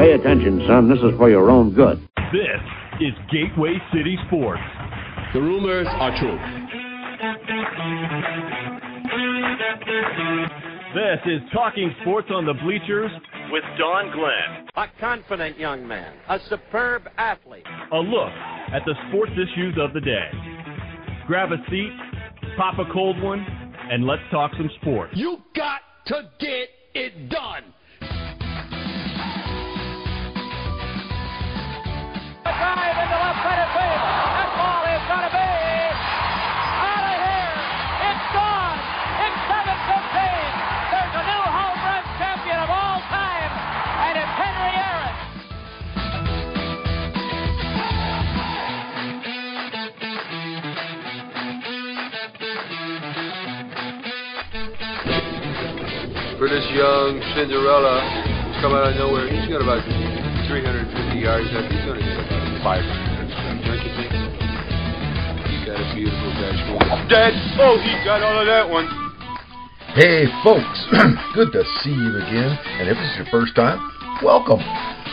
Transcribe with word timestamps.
Pay 0.00 0.12
attention, 0.12 0.64
son. 0.66 0.88
This 0.88 0.96
is 1.00 1.12
for 1.18 1.28
your 1.28 1.50
own 1.50 1.74
good. 1.74 2.00
This 2.32 2.62
is 3.02 3.12
Gateway 3.30 3.76
City 3.92 4.16
Sports. 4.28 4.62
The 5.34 5.42
rumors 5.42 5.86
are 5.90 6.18
true. 6.18 6.38
This 10.94 11.20
is 11.26 11.42
Talking 11.52 11.94
Sports 12.00 12.28
on 12.30 12.46
the 12.46 12.54
Bleachers 12.64 13.10
with 13.52 13.62
Don 13.78 14.10
Glenn. 14.16 14.68
A 14.76 14.86
confident 14.98 15.58
young 15.58 15.86
man, 15.86 16.14
a 16.30 16.38
superb 16.48 17.02
athlete. 17.18 17.66
A 17.92 17.98
look 17.98 18.32
at 18.72 18.80
the 18.86 18.94
sports 19.10 19.32
issues 19.32 19.76
of 19.78 19.92
the 19.92 20.00
day. 20.00 20.30
Grab 21.26 21.52
a 21.52 21.58
seat, 21.68 21.92
pop 22.56 22.78
a 22.78 22.90
cold 22.90 23.20
one, 23.20 23.40
and 23.90 24.06
let's 24.06 24.22
talk 24.30 24.50
some 24.56 24.70
sports. 24.80 25.12
You 25.14 25.42
got 25.54 25.80
to 26.06 26.30
get 26.40 26.70
it 26.94 27.28
done. 27.28 27.64
A 32.50 32.52
drive 32.58 32.98
into 32.98 33.14
left 33.14 33.46
center 33.46 33.70
field. 33.78 34.02
That 34.34 34.50
ball 34.58 34.82
is 34.82 35.04
going 35.06 35.22
to 35.22 35.30
be 35.30 35.38
out 36.82 37.06
of 37.06 37.14
here. 37.14 37.54
It's 38.10 38.26
gone. 38.34 38.78
It's 39.22 39.38
7-15. 39.54 39.70
There's 40.90 41.14
a 41.14 41.24
new 41.30 41.44
home 41.46 41.78
run 41.78 42.02
champion 42.18 42.58
of 42.58 42.70
all 42.74 42.98
time, 43.06 43.52
and 44.02 44.18
it's 44.18 44.34
Henry 44.34 44.72
Aaron. 44.82 45.14
for 56.34 56.48
this 56.50 56.66
young 56.74 57.22
Cinderella 57.38 58.02
who's 58.42 58.58
come 58.58 58.74
out 58.74 58.90
of 58.90 58.96
nowhere. 58.98 59.30
He's 59.30 59.46
got 59.46 59.62
about 59.62 59.86
350 59.86 61.14
yards 61.14 61.46
left. 61.54 61.70
He's 61.70 61.84
going 61.86 62.00
to 62.00 62.04
get 62.04 62.26
about 62.26 62.39
500. 62.62 62.84
You 65.48 65.58
got 65.64 65.80
a 65.80 65.86
beautiful 65.96 66.30
dashboard. 66.36 67.08
Dead. 67.08 67.32
Oh, 67.56 67.80
he 67.80 67.92
got 68.04 68.20
all 68.22 68.40
of 68.40 68.46
that 68.46 68.68
one. 68.68 68.86
Hey, 69.96 70.28
folks, 70.44 70.86
good 71.34 71.50
to 71.50 71.64
see 71.82 71.90
you 71.90 72.16
again. 72.20 72.52
And 72.78 72.88
if 72.88 72.96
this 72.96 73.10
is 73.10 73.16
your 73.24 73.30
first 73.32 73.56
time, 73.56 73.80
welcome. 74.22 74.60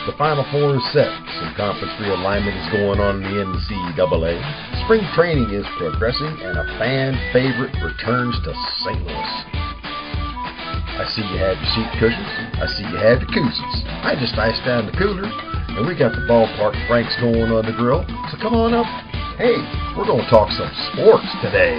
The 0.06 0.12
Final 0.16 0.44
Four 0.52 0.76
is 0.76 0.86
set. 0.92 1.10
Some 1.40 1.52
conference 1.56 1.92
realignment 2.00 2.56
is 2.56 2.68
going 2.72 3.00
on 3.00 3.20
in 3.20 3.28
the 3.28 3.44
NCAA. 3.44 4.40
Spring 4.84 5.04
training 5.16 5.50
is 5.50 5.66
progressing, 5.76 6.32
and 6.44 6.56
a 6.56 6.64
fan 6.78 7.16
favorite 7.32 7.74
returns 7.82 8.36
to 8.44 8.52
St. 8.84 9.02
Louis. 9.04 9.34
I 10.98 11.04
see 11.12 11.22
you 11.22 11.38
had 11.38 11.56
your 11.60 11.70
seat 11.74 11.90
cushions. 12.00 12.32
I 12.56 12.66
see 12.72 12.84
you 12.88 12.98
had 12.98 13.20
the 13.20 13.28
koozies. 13.30 13.76
I 14.04 14.14
just 14.18 14.38
iced 14.38 14.64
down 14.64 14.86
the 14.86 14.96
coolers, 14.96 15.30
and 15.78 15.86
we 15.86 15.94
got 15.94 16.10
the 16.10 16.26
ballpark 16.26 16.74
franks 16.88 17.14
going 17.22 17.54
on 17.54 17.62
the 17.64 17.70
grill. 17.70 18.02
So 18.34 18.36
come 18.42 18.54
on 18.58 18.74
up. 18.74 18.86
Hey, 19.38 19.54
we're 19.94 20.10
going 20.10 20.26
to 20.26 20.30
talk 20.30 20.50
some 20.50 20.66
sports 20.90 21.30
today. 21.38 21.78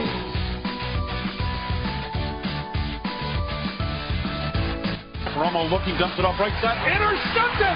Romo 5.36 5.68
looking, 5.68 6.00
dumps 6.00 6.16
it 6.16 6.24
off 6.24 6.40
right 6.40 6.56
side. 6.64 6.80
Intercepted! 6.88 7.76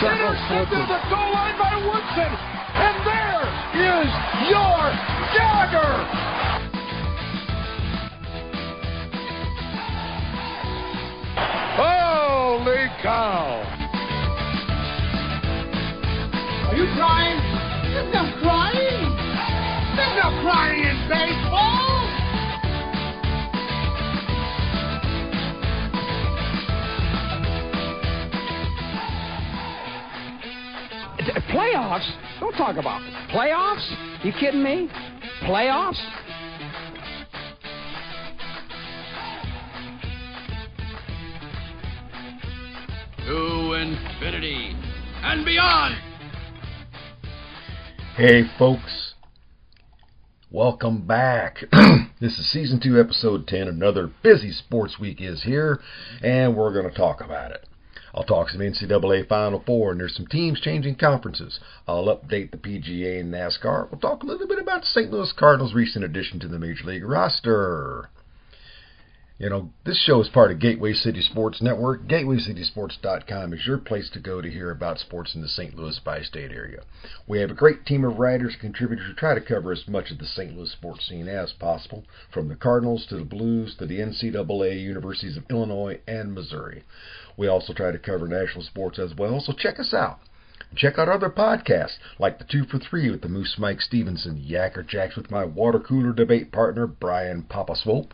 Intercepted 0.08 0.80
at 0.80 0.88
the 0.88 1.00
goal 1.12 1.36
line 1.36 1.56
by 1.60 1.76
Woodson! 1.84 2.32
And 2.72 2.96
there 3.04 3.44
is 3.76 4.08
your 4.48 4.80
Gallagher! 5.36 5.92
Holy 11.76 12.88
cow! 13.02 13.57
You 16.78 16.86
crying? 16.94 17.40
There's 17.90 18.14
no 18.14 18.22
crying. 18.40 19.16
There's 19.96 20.14
no 20.22 20.30
crying 20.42 20.84
in 20.84 21.08
baseball. 21.08 21.96
Playoffs? 31.50 32.08
Don't 32.38 32.52
talk 32.52 32.76
about 32.76 33.00
playoffs. 33.32 33.84
You 34.24 34.32
kidding 34.38 34.62
me? 34.62 34.88
Playoffs? 35.42 35.98
To 43.26 43.72
infinity 43.72 44.76
and 45.24 45.44
beyond. 45.44 46.07
Hey, 48.18 48.42
folks. 48.58 49.14
Welcome 50.50 51.06
back. 51.06 51.58
this 52.20 52.36
is 52.36 52.50
season 52.50 52.80
2, 52.82 52.98
episode 52.98 53.46
10. 53.46 53.68
Another 53.68 54.10
busy 54.24 54.50
sports 54.50 54.98
week 54.98 55.20
is 55.20 55.44
here, 55.44 55.78
and 56.20 56.56
we're 56.56 56.72
going 56.72 56.90
to 56.90 56.98
talk 56.98 57.20
about 57.20 57.52
it. 57.52 57.68
I'll 58.12 58.24
talk 58.24 58.48
some 58.48 58.60
NCAA 58.60 59.28
Final 59.28 59.62
Four, 59.64 59.92
and 59.92 60.00
there's 60.00 60.16
some 60.16 60.26
teams 60.26 60.60
changing 60.60 60.96
conferences. 60.96 61.60
I'll 61.86 62.06
update 62.06 62.50
the 62.50 62.56
PGA 62.56 63.20
and 63.20 63.32
NASCAR. 63.32 63.88
We'll 63.88 64.00
talk 64.00 64.24
a 64.24 64.26
little 64.26 64.48
bit 64.48 64.58
about 64.58 64.84
St. 64.84 65.12
Louis 65.12 65.32
Cardinals' 65.38 65.74
recent 65.74 66.04
addition 66.04 66.40
to 66.40 66.48
the 66.48 66.58
Major 66.58 66.86
League 66.86 67.04
roster. 67.04 68.10
You 69.40 69.48
know, 69.48 69.70
this 69.84 70.02
show 70.02 70.20
is 70.20 70.28
part 70.28 70.50
of 70.50 70.58
Gateway 70.58 70.94
City 70.94 71.22
Sports 71.22 71.62
Network. 71.62 72.08
GatewayCitySports.com 72.08 73.52
is 73.52 73.64
your 73.68 73.78
place 73.78 74.10
to 74.10 74.18
go 74.18 74.40
to 74.40 74.50
hear 74.50 74.72
about 74.72 74.98
sports 74.98 75.32
in 75.36 75.42
the 75.42 75.48
St. 75.48 75.76
Louis 75.76 75.96
bi-state 76.00 76.50
area. 76.50 76.82
We 77.28 77.38
have 77.38 77.52
a 77.52 77.54
great 77.54 77.86
team 77.86 78.04
of 78.04 78.18
writers 78.18 78.54
and 78.54 78.60
contributors 78.60 79.06
who 79.06 79.14
try 79.14 79.34
to 79.34 79.40
cover 79.40 79.70
as 79.70 79.86
much 79.86 80.10
of 80.10 80.18
the 80.18 80.26
St. 80.26 80.56
Louis 80.56 80.72
sports 80.72 81.06
scene 81.06 81.28
as 81.28 81.52
possible, 81.52 82.04
from 82.32 82.48
the 82.48 82.56
Cardinals 82.56 83.06
to 83.06 83.16
the 83.16 83.24
Blues 83.24 83.76
to 83.76 83.86
the 83.86 84.00
NCAA 84.00 84.82
universities 84.82 85.36
of 85.36 85.44
Illinois 85.48 86.00
and 86.08 86.34
Missouri. 86.34 86.82
We 87.36 87.46
also 87.46 87.72
try 87.72 87.92
to 87.92 87.98
cover 88.00 88.26
national 88.26 88.64
sports 88.64 88.98
as 88.98 89.14
well, 89.14 89.38
so 89.38 89.52
check 89.52 89.78
us 89.78 89.94
out. 89.94 90.18
Check 90.74 90.98
out 90.98 91.08
other 91.08 91.30
podcasts 91.30 91.96
like 92.18 92.38
the 92.38 92.44
Two 92.44 92.64
for 92.64 92.78
Three 92.78 93.08
with 93.08 93.22
the 93.22 93.28
Moose 93.28 93.56
Mike 93.58 93.80
Stevenson, 93.80 94.44
Yacker 94.46 94.86
Jacks 94.86 95.16
with 95.16 95.30
my 95.30 95.44
water 95.44 95.78
cooler 95.78 96.12
debate 96.12 96.52
partner 96.52 96.86
Brian 96.86 97.44
Papa 97.44 97.74
Swope, 97.74 98.12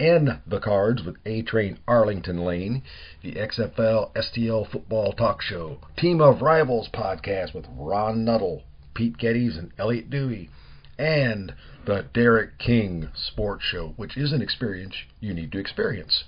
and 0.00 0.40
the 0.46 0.60
Cards 0.60 1.02
with 1.02 1.16
A 1.26 1.42
Train 1.42 1.78
Arlington 1.86 2.44
Lane, 2.44 2.82
the 3.22 3.32
XFL 3.32 4.12
STL 4.14 4.70
Football 4.70 5.12
Talk 5.12 5.42
Show, 5.42 5.78
Team 5.96 6.20
of 6.20 6.40
Rivals 6.40 6.88
podcast 6.92 7.54
with 7.54 7.66
Ron 7.76 8.24
Nuttall, 8.24 8.62
Pete 8.94 9.18
Geddes, 9.18 9.56
and 9.56 9.72
Elliot 9.78 10.10
Dewey, 10.10 10.50
and 10.98 11.54
the 11.86 12.04
Derek 12.12 12.58
King 12.58 13.08
Sports 13.14 13.64
Show, 13.64 13.94
which 13.96 14.16
is 14.16 14.32
an 14.32 14.42
experience 14.42 14.94
you 15.20 15.34
need 15.34 15.52
to 15.52 15.58
experience. 15.58 16.24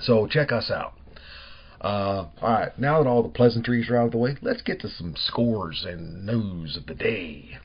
So 0.00 0.26
check 0.26 0.52
us 0.52 0.70
out. 0.70 0.94
Uh, 1.80 2.26
all 2.40 2.50
right, 2.50 2.78
now 2.78 3.02
that 3.02 3.08
all 3.08 3.24
the 3.24 3.28
pleasantries 3.28 3.90
are 3.90 3.96
out 3.96 4.06
of 4.06 4.12
the 4.12 4.18
way, 4.18 4.36
let's 4.40 4.62
get 4.62 4.80
to 4.80 4.88
some 4.88 5.14
scores 5.16 5.84
and 5.88 6.24
news 6.24 6.76
of 6.76 6.86
the 6.86 6.94
day. 6.94 7.58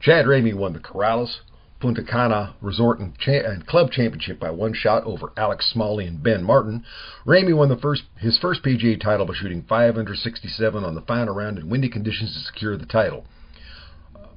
Chad 0.00 0.24
Ramey 0.24 0.54
won 0.54 0.72
the 0.72 0.78
Corales 0.78 1.40
Punta 1.78 2.02
Cana 2.02 2.54
Resort 2.62 3.00
and, 3.00 3.18
cha- 3.18 3.32
and, 3.32 3.66
Club 3.66 3.90
Championship 3.90 4.40
by 4.40 4.50
one 4.50 4.72
shot 4.72 5.04
over 5.04 5.30
Alex 5.36 5.70
Smalley 5.70 6.06
and 6.06 6.22
Ben 6.22 6.42
Martin. 6.42 6.84
Ramey 7.26 7.54
won 7.54 7.68
the 7.68 7.76
first 7.76 8.04
his 8.16 8.38
first 8.38 8.62
PGA 8.62 8.98
title 8.98 9.26
by 9.26 9.34
shooting 9.34 9.62
5 9.68 9.98
under 9.98 10.14
67 10.14 10.84
on 10.84 10.94
the 10.94 11.02
final 11.02 11.34
round 11.34 11.58
in 11.58 11.68
windy 11.68 11.90
conditions 11.90 12.32
to 12.32 12.40
secure 12.40 12.78
the 12.78 12.86
title. 12.86 13.26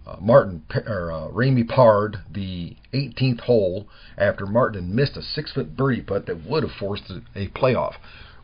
Uh, 0.05 0.17
Martin 0.19 0.63
or 0.85 1.11
uh, 1.11 1.27
Ramey 1.29 1.65
parred 1.65 2.17
the 2.29 2.75
18th 2.93 3.41
hole 3.41 3.87
after 4.17 4.45
Martin 4.45 4.93
missed 4.93 5.15
a 5.15 5.21
six-foot 5.21 5.77
birdie 5.77 6.01
putt 6.01 6.25
that 6.25 6.45
would 6.45 6.63
have 6.63 6.73
forced 6.73 7.09
a 7.35 7.47
playoff. 7.47 7.93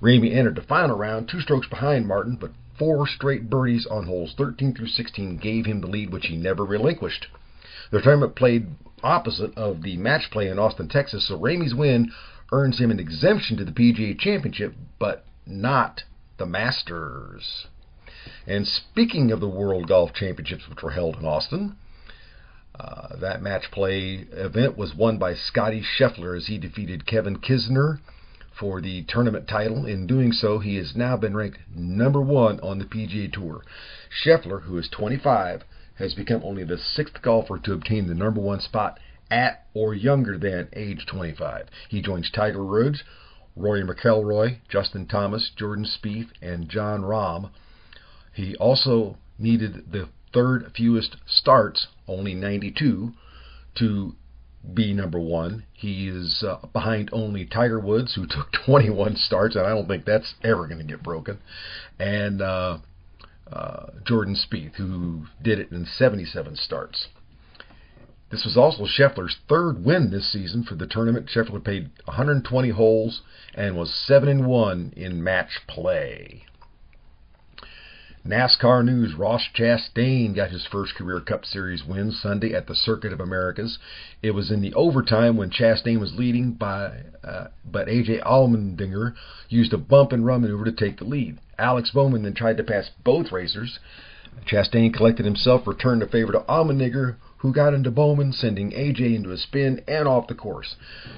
Ramey 0.01 0.33
entered 0.33 0.55
the 0.55 0.61
final 0.61 0.97
round 0.97 1.27
two 1.27 1.41
strokes 1.41 1.67
behind 1.67 2.07
Martin, 2.07 2.37
but 2.39 2.51
four 2.79 3.05
straight 3.05 3.49
birdies 3.49 3.85
on 3.85 4.05
holes 4.05 4.33
13 4.37 4.73
through 4.73 4.87
16 4.87 5.37
gave 5.37 5.65
him 5.65 5.81
the 5.81 5.87
lead, 5.87 6.11
which 6.11 6.27
he 6.27 6.37
never 6.37 6.65
relinquished. 6.65 7.27
The 7.91 8.01
tournament 8.01 8.35
played 8.35 8.67
opposite 9.03 9.55
of 9.57 9.83
the 9.83 9.97
match 9.97 10.31
play 10.31 10.47
in 10.47 10.57
Austin, 10.57 10.87
Texas, 10.87 11.27
so 11.27 11.37
Ramey's 11.37 11.75
win 11.75 12.11
earns 12.51 12.79
him 12.79 12.89
an 12.89 12.99
exemption 12.99 13.57
to 13.57 13.65
the 13.65 13.71
PGA 13.71 14.17
Championship, 14.17 14.73
but 14.97 15.25
not 15.45 16.03
the 16.37 16.45
Masters. 16.45 17.67
And 18.47 18.67
speaking 18.67 19.31
of 19.31 19.39
the 19.39 19.49
World 19.49 19.87
Golf 19.87 20.13
Championships, 20.13 20.67
which 20.67 20.81
were 20.81 20.91
held 20.91 21.17
in 21.17 21.25
Austin, 21.25 21.75
uh, 22.79 23.15
that 23.17 23.41
match 23.41 23.71
play 23.71 24.25
event 24.31 24.77
was 24.77 24.95
won 24.95 25.17
by 25.17 25.35
Scottie 25.35 25.83
Scheffler 25.83 26.35
as 26.35 26.47
he 26.47 26.57
defeated 26.57 27.05
Kevin 27.05 27.37
Kisner 27.37 27.99
for 28.59 28.81
the 28.81 29.03
tournament 29.07 29.47
title. 29.47 29.85
In 29.85 30.05
doing 30.05 30.31
so, 30.33 30.59
he 30.59 30.75
has 30.75 30.95
now 30.95 31.15
been 31.15 31.35
ranked 31.35 31.59
number 31.73 32.21
one 32.21 32.59
on 32.59 32.77
the 32.77 32.85
PGA 32.85 33.31
Tour. 33.31 33.63
Scheffler, 34.09 34.63
who 34.63 34.77
is 34.77 34.89
25, 34.89 35.63
has 35.95 36.13
become 36.13 36.41
only 36.43 36.63
the 36.63 36.77
sixth 36.77 37.21
golfer 37.21 37.57
to 37.59 37.73
obtain 37.73 38.07
the 38.07 38.13
number 38.13 38.41
one 38.41 38.59
spot 38.59 38.99
at 39.31 39.65
or 39.73 39.93
younger 39.93 40.37
than 40.37 40.67
age 40.73 41.05
25. 41.05 41.67
He 41.87 42.01
joins 42.01 42.29
Tiger 42.29 42.65
Woods, 42.65 43.03
Rory 43.55 43.83
McIlroy, 43.83 44.57
Justin 44.69 45.05
Thomas, 45.05 45.51
Jordan 45.55 45.85
Spieth, 45.85 46.29
and 46.41 46.69
Jon 46.69 47.01
Rahm. 47.01 47.51
He 48.33 48.55
also 48.55 49.17
needed 49.37 49.91
the 49.91 50.09
third 50.33 50.71
fewest 50.75 51.17
starts, 51.25 51.87
only 52.07 52.33
92, 52.33 53.13
to 53.75 54.15
be 54.73 54.93
number 54.93 55.19
one. 55.19 55.65
He 55.73 56.07
is 56.07 56.43
uh, 56.45 56.65
behind 56.73 57.09
only 57.11 57.45
Tiger 57.45 57.79
Woods, 57.79 58.15
who 58.15 58.25
took 58.29 58.51
21 58.65 59.15
starts, 59.15 59.55
and 59.55 59.65
I 59.65 59.69
don't 59.69 59.87
think 59.87 60.05
that's 60.05 60.35
ever 60.43 60.67
going 60.67 60.79
to 60.79 60.85
get 60.85 61.03
broken, 61.03 61.39
and 61.99 62.41
uh, 62.41 62.79
uh, 63.51 63.87
Jordan 64.05 64.35
Spieth, 64.35 64.75
who 64.75 65.25
did 65.41 65.59
it 65.59 65.71
in 65.71 65.85
77 65.85 66.55
starts. 66.55 67.07
This 68.31 68.45
was 68.45 68.55
also 68.55 68.85
Scheffler's 68.85 69.37
third 69.47 69.83
win 69.83 70.11
this 70.11 70.31
season 70.31 70.63
for 70.63 70.75
the 70.75 70.85
tournament. 70.85 71.27
Scheffler 71.27 71.63
played 71.63 71.89
120 72.05 72.69
holes 72.69 73.21
and 73.55 73.75
was 73.75 73.91
7 73.91 74.29
and 74.29 74.45
1 74.45 74.93
in 74.95 75.23
match 75.23 75.61
play. 75.67 76.45
NASCAR 78.29 78.85
news 78.85 79.15
Ross 79.15 79.41
Chastain 79.55 80.35
got 80.35 80.51
his 80.51 80.63
first 80.71 80.93
career 80.93 81.19
Cup 81.19 81.45
Series 81.45 81.83
win 81.83 82.11
Sunday 82.11 82.53
at 82.53 82.67
the 82.67 82.75
Circuit 82.75 83.11
of 83.11 83.19
Americas. 83.19 83.79
It 84.21 84.35
was 84.35 84.51
in 84.51 84.61
the 84.61 84.71
overtime 84.75 85.35
when 85.35 85.49
Chastain 85.49 85.99
was 85.99 86.13
leading 86.13 86.51
by 86.51 87.05
uh, 87.23 87.47
but 87.65 87.87
AJ 87.87 88.21
Allmendinger 88.21 89.15
used 89.49 89.73
a 89.73 89.79
bump 89.79 90.11
and 90.11 90.27
run 90.27 90.41
maneuver 90.41 90.65
to 90.65 90.71
take 90.71 90.99
the 90.99 91.05
lead. 91.05 91.39
Alex 91.57 91.89
Bowman 91.89 92.21
then 92.21 92.35
tried 92.35 92.57
to 92.57 92.63
pass 92.63 92.91
both 93.03 93.31
racers. 93.31 93.79
Chastain 94.45 94.93
collected 94.93 95.25
himself, 95.25 95.65
returned 95.65 96.03
the 96.03 96.07
favor 96.07 96.33
to 96.33 96.41
Allmendinger, 96.41 97.15
who 97.37 97.51
got 97.51 97.73
into 97.73 97.89
Bowman, 97.89 98.31
sending 98.31 98.69
AJ 98.69 99.15
into 99.15 99.31
a 99.31 99.37
spin 99.37 99.81
and 99.87 100.07
off 100.07 100.27
the 100.27 100.35
course. 100.35 100.75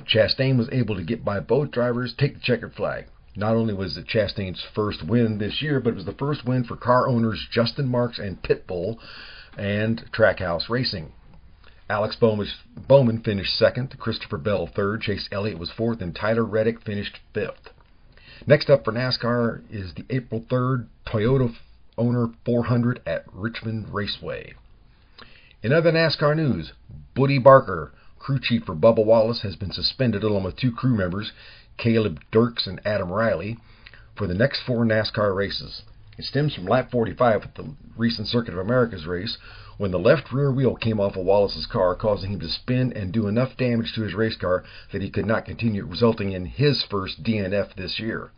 Chastain 0.07 0.57
was 0.57 0.69
able 0.71 0.95
to 0.95 1.03
get 1.03 1.25
by 1.25 1.41
both 1.41 1.71
drivers, 1.71 2.13
take 2.17 2.35
the 2.35 2.39
checkered 2.39 2.73
flag. 2.73 3.07
Not 3.35 3.55
only 3.55 3.73
was 3.73 3.97
it 3.97 4.07
Chastain's 4.07 4.65
first 4.75 5.03
win 5.05 5.37
this 5.37 5.61
year, 5.61 5.79
but 5.79 5.91
it 5.91 5.95
was 5.95 6.05
the 6.05 6.11
first 6.13 6.45
win 6.45 6.63
for 6.63 6.75
car 6.75 7.07
owners 7.07 7.47
Justin 7.51 7.87
Marks 7.87 8.19
and 8.19 8.41
Pitbull 8.41 8.97
and 9.57 10.03
Trackhouse 10.11 10.69
Racing. 10.69 11.13
Alex 11.89 12.15
Bowman 12.15 13.21
finished 13.21 13.57
second, 13.57 13.97
Christopher 13.99 14.37
Bell 14.37 14.67
third, 14.67 15.01
Chase 15.01 15.27
Elliott 15.31 15.59
was 15.59 15.71
fourth, 15.71 16.01
and 16.01 16.15
Tyler 16.15 16.45
Reddick 16.45 16.81
finished 16.81 17.19
fifth. 17.33 17.69
Next 18.47 18.69
up 18.69 18.85
for 18.85 18.93
NASCAR 18.93 19.61
is 19.69 19.93
the 19.93 20.05
April 20.09 20.41
3rd 20.49 20.87
Toyota 21.05 21.53
Owner 21.97 22.29
400 22.45 23.01
at 23.05 23.25
Richmond 23.31 23.93
Raceway. 23.93 24.53
In 25.61 25.71
other 25.73 25.91
NASCAR 25.91 26.35
news, 26.35 26.73
Bootie 27.15 27.43
Barker, 27.43 27.93
crew 28.17 28.39
chief 28.41 28.63
for 28.63 28.73
Bubba 28.75 29.05
Wallace, 29.05 29.41
has 29.41 29.55
been 29.55 29.71
suspended 29.71 30.23
along 30.23 30.43
with 30.43 30.55
two 30.55 30.71
crew 30.71 30.95
members, 30.95 31.33
Caleb 31.77 32.19
Dirks 32.31 32.67
and 32.67 32.79
Adam 32.85 33.11
Riley, 33.11 33.57
for 34.15 34.27
the 34.27 34.33
next 34.33 34.61
four 34.61 34.85
NASCAR 34.85 35.35
races. 35.35 35.83
It 36.17 36.25
stems 36.25 36.53
from 36.53 36.65
lap 36.65 36.91
45 36.91 37.43
at 37.43 37.55
the 37.55 37.73
recent 37.97 38.27
Circuit 38.27 38.53
of 38.53 38.59
Americas 38.59 39.07
race 39.07 39.37
when 39.77 39.89
the 39.89 39.97
left 39.97 40.31
rear 40.31 40.51
wheel 40.51 40.75
came 40.75 40.99
off 40.99 41.15
of 41.15 41.25
Wallace's 41.25 41.65
car, 41.65 41.95
causing 41.95 42.33
him 42.33 42.39
to 42.41 42.49
spin 42.49 42.93
and 42.93 43.11
do 43.11 43.27
enough 43.27 43.57
damage 43.57 43.93
to 43.95 44.01
his 44.01 44.13
race 44.13 44.35
car 44.35 44.63
that 44.91 45.01
he 45.01 45.09
could 45.09 45.25
not 45.25 45.45
continue, 45.45 45.85
resulting 45.85 46.33
in 46.33 46.45
his 46.45 46.83
first 46.83 47.23
DNF 47.23 47.73
this 47.75 47.99
year. 47.99 48.31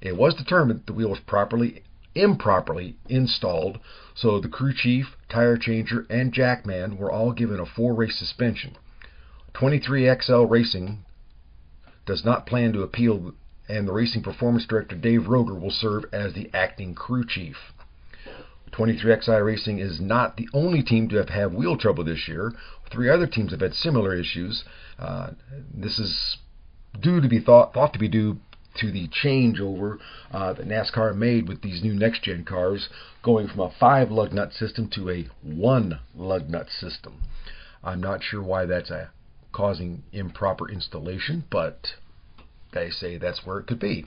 It 0.00 0.16
was 0.16 0.34
determined 0.34 0.80
that 0.80 0.86
the 0.86 0.92
wheel 0.92 1.10
was 1.10 1.20
properly 1.20 1.84
improperly 2.16 2.96
installed, 3.08 3.78
so 4.14 4.40
the 4.40 4.48
crew 4.48 4.72
chief, 4.74 5.16
tire 5.28 5.56
changer, 5.56 6.06
and 6.10 6.32
jackman 6.32 6.96
were 6.96 7.12
all 7.12 7.30
given 7.30 7.60
a 7.60 7.66
four 7.66 7.94
race 7.94 8.18
suspension. 8.18 8.76
23XL 9.54 10.50
Racing 10.50 11.04
does 12.06 12.24
not 12.24 12.46
plan 12.46 12.72
to 12.72 12.82
appeal, 12.82 13.34
and 13.68 13.86
the 13.86 13.92
racing 13.92 14.22
performance 14.22 14.64
director 14.66 14.96
Dave 14.96 15.26
Roger 15.28 15.54
will 15.54 15.70
serve 15.70 16.04
as 16.12 16.32
the 16.32 16.50
acting 16.54 16.94
crew 16.94 17.24
chief. 17.26 17.56
23XI 18.72 19.44
Racing 19.44 19.78
is 19.78 20.00
not 20.00 20.36
the 20.36 20.48
only 20.52 20.82
team 20.82 21.08
to 21.08 21.16
have 21.16 21.28
had 21.28 21.54
wheel 21.54 21.76
trouble 21.76 22.04
this 22.04 22.28
year. 22.28 22.52
Three 22.90 23.08
other 23.08 23.26
teams 23.26 23.52
have 23.52 23.60
had 23.60 23.74
similar 23.74 24.14
issues. 24.14 24.64
Uh, 24.98 25.30
this 25.72 25.98
is 25.98 26.38
due 27.00 27.20
to 27.20 27.28
be 27.28 27.40
thought 27.40 27.74
thought 27.74 27.92
to 27.92 27.98
be 27.98 28.08
due 28.08 28.38
to 28.76 28.90
the 28.92 29.08
changeover 29.08 29.98
uh, 30.30 30.52
that 30.52 30.68
NASCAR 30.68 31.16
made 31.16 31.48
with 31.48 31.62
these 31.62 31.82
new 31.82 31.94
next 31.94 32.22
gen 32.22 32.44
cars, 32.44 32.88
going 33.22 33.48
from 33.48 33.60
a 33.60 33.70
five 33.80 34.10
lug 34.10 34.32
nut 34.32 34.52
system 34.52 34.88
to 34.90 35.10
a 35.10 35.28
one 35.42 35.98
lug 36.14 36.50
nut 36.50 36.68
system. 36.68 37.22
I'm 37.82 38.00
not 38.00 38.22
sure 38.22 38.42
why 38.42 38.66
that's 38.66 38.90
a, 38.90 39.10
causing 39.56 40.02
improper 40.12 40.68
installation, 40.68 41.42
but 41.50 41.94
they 42.72 42.90
say 42.90 43.16
that's 43.16 43.46
where 43.46 43.58
it 43.58 43.66
could 43.66 43.80
be. 43.80 44.04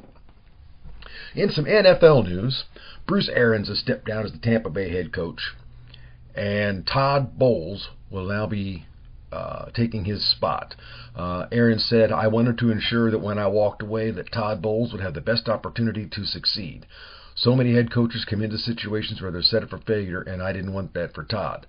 In 1.34 1.50
some 1.50 1.66
NFL 1.66 2.26
news, 2.26 2.66
Bruce 3.08 3.30
Arians 3.34 3.68
has 3.68 3.80
stepped 3.80 4.06
down 4.06 4.26
as 4.26 4.32
the 4.32 4.38
Tampa 4.38 4.70
Bay 4.70 4.92
head 4.92 5.12
coach, 5.12 5.56
and 6.36 6.86
Todd 6.86 7.40
Bowles 7.40 7.90
will 8.12 8.28
now 8.28 8.46
be 8.46 8.86
uh, 9.32 9.72
taking 9.72 10.06
his 10.06 10.24
spot. 10.24 10.76
Uh, 11.16 11.48
Arians 11.52 11.86
said, 11.86 12.12
I 12.12 12.28
wanted 12.28 12.60
to 12.60 12.70
ensure 12.70 13.10
that 13.10 13.20
when 13.20 13.40
I 13.40 13.48
walked 13.48 13.82
away 13.82 14.12
that 14.12 14.32
Todd 14.32 14.62
Bowles 14.62 14.92
would 14.92 15.02
have 15.02 15.16
the 15.16 15.22
best 15.22 15.50
opportunity 15.50 16.08
to 16.12 16.26
succeed. 16.26 16.86
So 17.34 17.56
many 17.56 17.74
head 17.74 17.92
coaches 17.92 18.26
come 18.30 18.44
into 18.44 18.60
situations 18.60 19.20
where 19.20 19.32
they're 19.32 19.42
set 19.42 19.64
up 19.64 19.70
for 19.72 19.80
failure, 19.80 20.22
and 20.22 20.44
I 20.44 20.54
didn't 20.54 20.74
want 20.74 20.94
that 20.94 21.16
for 21.16 21.24
Todd. 21.24 21.66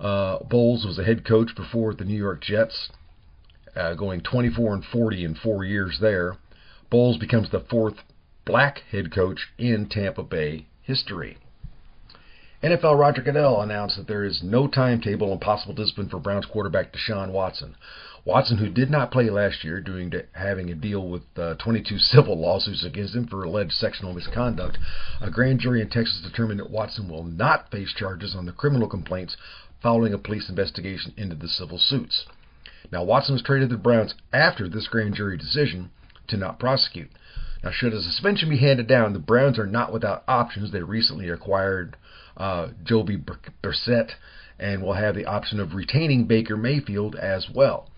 Uh, 0.00 0.38
Bowles 0.42 0.84
was 0.84 0.98
a 0.98 1.04
head 1.04 1.24
coach 1.24 1.54
before 1.54 1.94
the 1.94 2.04
New 2.04 2.16
York 2.16 2.42
Jets, 2.42 2.88
uh, 3.76 3.94
going 3.94 4.20
24 4.20 4.74
and 4.74 4.84
40 4.84 5.24
in 5.24 5.34
four 5.34 5.64
years 5.64 5.98
there. 6.00 6.36
Bowles 6.90 7.18
becomes 7.18 7.50
the 7.50 7.60
fourth 7.60 7.96
black 8.44 8.82
head 8.90 9.12
coach 9.12 9.48
in 9.58 9.88
Tampa 9.88 10.22
Bay 10.22 10.66
history. 10.82 11.38
NFL 12.62 12.98
Roger 12.98 13.22
Goodell 13.22 13.60
announced 13.60 13.96
that 13.96 14.06
there 14.06 14.24
is 14.24 14.40
no 14.42 14.68
timetable 14.68 15.32
on 15.32 15.40
possible 15.40 15.74
discipline 15.74 16.08
for 16.08 16.20
Browns 16.20 16.46
quarterback 16.46 16.92
Deshaun 16.92 17.32
Watson. 17.32 17.74
Watson, 18.24 18.58
who 18.58 18.68
did 18.68 18.88
not 18.88 19.10
play 19.10 19.28
last 19.30 19.64
year 19.64 19.80
due 19.80 20.08
to 20.10 20.24
having 20.32 20.70
a 20.70 20.76
deal 20.76 21.08
with 21.08 21.22
uh, 21.36 21.54
22 21.54 21.98
civil 21.98 22.38
lawsuits 22.38 22.84
against 22.84 23.16
him 23.16 23.26
for 23.26 23.42
alleged 23.42 23.72
sexual 23.72 24.12
misconduct, 24.12 24.78
a 25.20 25.28
grand 25.28 25.58
jury 25.58 25.80
in 25.80 25.88
Texas 25.88 26.20
determined 26.22 26.60
that 26.60 26.70
Watson 26.70 27.08
will 27.08 27.24
not 27.24 27.68
face 27.72 27.92
charges 27.92 28.36
on 28.36 28.46
the 28.46 28.52
criminal 28.52 28.88
complaints 28.88 29.36
following 29.82 30.14
a 30.14 30.18
police 30.18 30.48
investigation 30.48 31.12
into 31.16 31.34
the 31.34 31.48
civil 31.48 31.78
suits. 31.78 32.26
Now, 32.92 33.02
Watson 33.02 33.32
was 33.32 33.42
traded 33.42 33.70
to 33.70 33.76
the 33.76 33.82
Browns 33.82 34.14
after 34.32 34.68
this 34.68 34.86
grand 34.86 35.14
jury 35.14 35.38
decision 35.38 35.90
to 36.28 36.36
not 36.36 36.60
prosecute. 36.60 37.10
Now, 37.64 37.70
should 37.70 37.94
a 37.94 38.02
suspension 38.02 38.50
be 38.50 38.58
handed 38.58 38.86
down, 38.86 39.14
the 39.14 39.18
Browns 39.18 39.58
are 39.58 39.66
not 39.66 39.92
without 39.92 40.24
options. 40.28 40.70
They 40.70 40.82
recently 40.82 41.30
acquired 41.30 41.96
uh, 42.36 42.68
Jacoby 42.84 43.16
Brissett 43.62 44.10
and 44.58 44.82
will 44.82 44.92
have 44.92 45.14
the 45.14 45.26
option 45.26 45.58
of 45.58 45.74
retaining 45.74 46.26
Baker 46.26 46.56
Mayfield 46.56 47.16
as 47.16 47.48
well. 47.52 47.88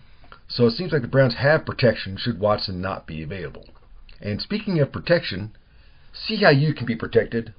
So 0.47 0.65
it 0.65 0.71
seems 0.71 0.93
like 0.93 1.01
the 1.01 1.07
Browns 1.07 1.35
have 1.35 1.65
protection 1.65 2.17
should 2.17 2.39
Watson 2.39 2.79
not 2.79 3.05
be 3.05 3.21
available. 3.21 3.67
And 4.21 4.41
speaking 4.41 4.79
of 4.79 4.91
protection, 4.91 5.55
see 6.13 6.37
how 6.37 6.51
you 6.51 6.73
can 6.73 6.85
be 6.85 6.95
protected 6.95 7.53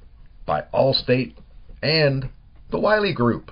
by 0.46 0.64
Allstate 0.72 1.34
and 1.82 2.30
the 2.70 2.78
Wiley 2.78 3.12
Group. 3.12 3.50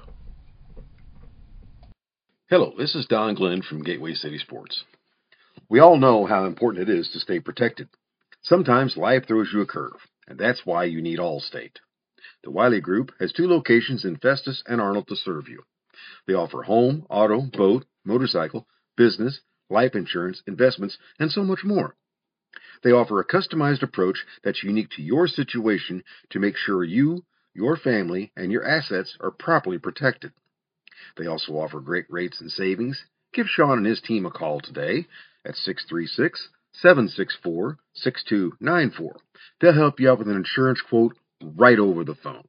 Hello, 2.56 2.72
this 2.78 2.94
is 2.94 3.06
Don 3.06 3.34
Glenn 3.34 3.62
from 3.62 3.82
Gateway 3.82 4.14
City 4.14 4.38
Sports. 4.38 4.84
We 5.68 5.80
all 5.80 5.96
know 5.96 6.24
how 6.24 6.44
important 6.44 6.88
it 6.88 6.96
is 6.96 7.10
to 7.10 7.18
stay 7.18 7.40
protected. 7.40 7.88
Sometimes 8.42 8.96
life 8.96 9.26
throws 9.26 9.48
you 9.52 9.60
a 9.60 9.66
curve, 9.66 9.98
and 10.28 10.38
that's 10.38 10.64
why 10.64 10.84
you 10.84 11.02
need 11.02 11.18
Allstate. 11.18 11.78
The 12.44 12.52
Wiley 12.52 12.80
Group 12.80 13.10
has 13.18 13.32
two 13.32 13.48
locations 13.48 14.04
in 14.04 14.18
Festus 14.18 14.62
and 14.68 14.80
Arnold 14.80 15.08
to 15.08 15.16
serve 15.16 15.48
you. 15.48 15.64
They 16.28 16.34
offer 16.34 16.62
home, 16.62 17.04
auto, 17.10 17.40
boat, 17.40 17.86
motorcycle, 18.04 18.68
business, 18.96 19.40
life 19.68 19.96
insurance, 19.96 20.40
investments, 20.46 20.96
and 21.18 21.32
so 21.32 21.42
much 21.42 21.64
more. 21.64 21.96
They 22.84 22.92
offer 22.92 23.18
a 23.18 23.26
customized 23.26 23.82
approach 23.82 24.24
that's 24.44 24.62
unique 24.62 24.90
to 24.90 25.02
your 25.02 25.26
situation 25.26 26.04
to 26.30 26.38
make 26.38 26.56
sure 26.56 26.84
you, 26.84 27.24
your 27.52 27.76
family, 27.76 28.30
and 28.36 28.52
your 28.52 28.64
assets 28.64 29.16
are 29.18 29.32
properly 29.32 29.78
protected. 29.78 30.30
They 31.16 31.26
also 31.26 31.52
offer 31.54 31.80
great 31.80 32.06
rates 32.08 32.40
and 32.40 32.50
savings. 32.50 33.04
Give 33.32 33.46
Sean 33.46 33.78
and 33.78 33.86
his 33.86 34.00
team 34.00 34.26
a 34.26 34.30
call 34.30 34.60
today 34.60 35.06
at 35.44 35.56
636 35.56 36.48
764 36.72 37.78
6294. 37.94 39.16
They'll 39.60 39.72
help 39.72 40.00
you 40.00 40.10
out 40.10 40.18
with 40.18 40.28
an 40.28 40.36
insurance 40.36 40.80
quote 40.80 41.16
right 41.42 41.78
over 41.78 42.04
the 42.04 42.14
phone. 42.14 42.46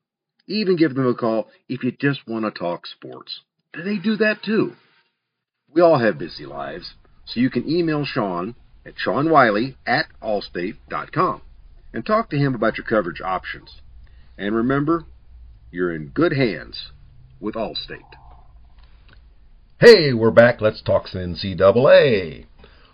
Even 0.47 0.75
give 0.75 0.93
them 0.95 1.07
a 1.07 1.15
call 1.15 1.47
if 1.67 1.83
you 1.83 1.91
just 1.91 2.27
want 2.27 2.45
to 2.45 2.51
talk 2.51 2.85
sports. 2.85 3.41
They 3.73 3.97
do 3.97 4.15
that 4.17 4.43
too. 4.43 4.73
We 5.73 5.81
all 5.81 5.99
have 5.99 6.17
busy 6.17 6.45
lives, 6.45 6.93
so 7.25 7.39
you 7.39 7.49
can 7.49 7.69
email 7.69 8.05
Sean 8.05 8.55
at 8.85 8.93
seanwiley 8.95 9.75
at 9.85 10.05
allstate.com 10.21 11.41
and 11.93 12.05
talk 12.05 12.29
to 12.29 12.37
him 12.37 12.55
about 12.55 12.77
your 12.77 12.85
coverage 12.85 13.21
options. 13.21 13.81
And 14.37 14.55
remember, 14.55 15.05
you're 15.71 15.93
in 15.93 16.09
good 16.09 16.33
hands 16.33 16.91
with 17.39 17.55
Allstate. 17.55 18.24
Hey, 19.77 20.13
we're 20.13 20.31
back. 20.31 20.61
Let's 20.61 20.81
talk 20.81 21.05
some 21.05 21.19
NCAA. 21.19 22.45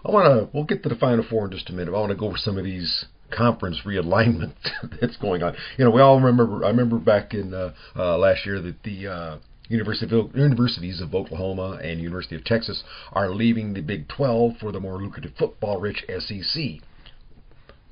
I 0.03 0.11
want 0.11 0.25
to. 0.25 0.49
We'll 0.51 0.63
get 0.63 0.81
to 0.81 0.89
the 0.89 0.95
Final 0.95 1.23
Four 1.23 1.45
in 1.45 1.51
just 1.51 1.69
a 1.69 1.73
minute. 1.73 1.93
I 1.93 1.99
want 1.99 2.09
to 2.09 2.17
go 2.17 2.25
over 2.25 2.37
some 2.37 2.57
of 2.57 2.63
these 2.63 3.05
conference 3.29 3.81
realignment 3.85 4.55
that's 4.99 5.15
going 5.17 5.43
on. 5.43 5.55
You 5.77 5.85
know, 5.85 5.91
we 5.91 6.01
all 6.01 6.19
remember. 6.19 6.65
I 6.65 6.69
remember 6.69 6.97
back 6.97 7.35
in 7.35 7.53
uh, 7.53 7.75
uh, 7.95 8.17
last 8.17 8.47
year 8.47 8.59
that 8.61 8.81
the 8.81 9.07
uh, 9.07 9.37
University 9.69 10.19
of, 10.19 10.35
universities 10.35 11.01
of 11.01 11.13
Oklahoma 11.13 11.79
and 11.83 12.01
University 12.01 12.35
of 12.35 12.43
Texas 12.43 12.83
are 13.11 13.29
leaving 13.29 13.75
the 13.75 13.81
Big 13.81 14.07
12 14.07 14.57
for 14.57 14.71
the 14.71 14.79
more 14.79 14.99
lucrative 14.99 15.33
football-rich 15.37 16.03
SEC. 16.17 16.63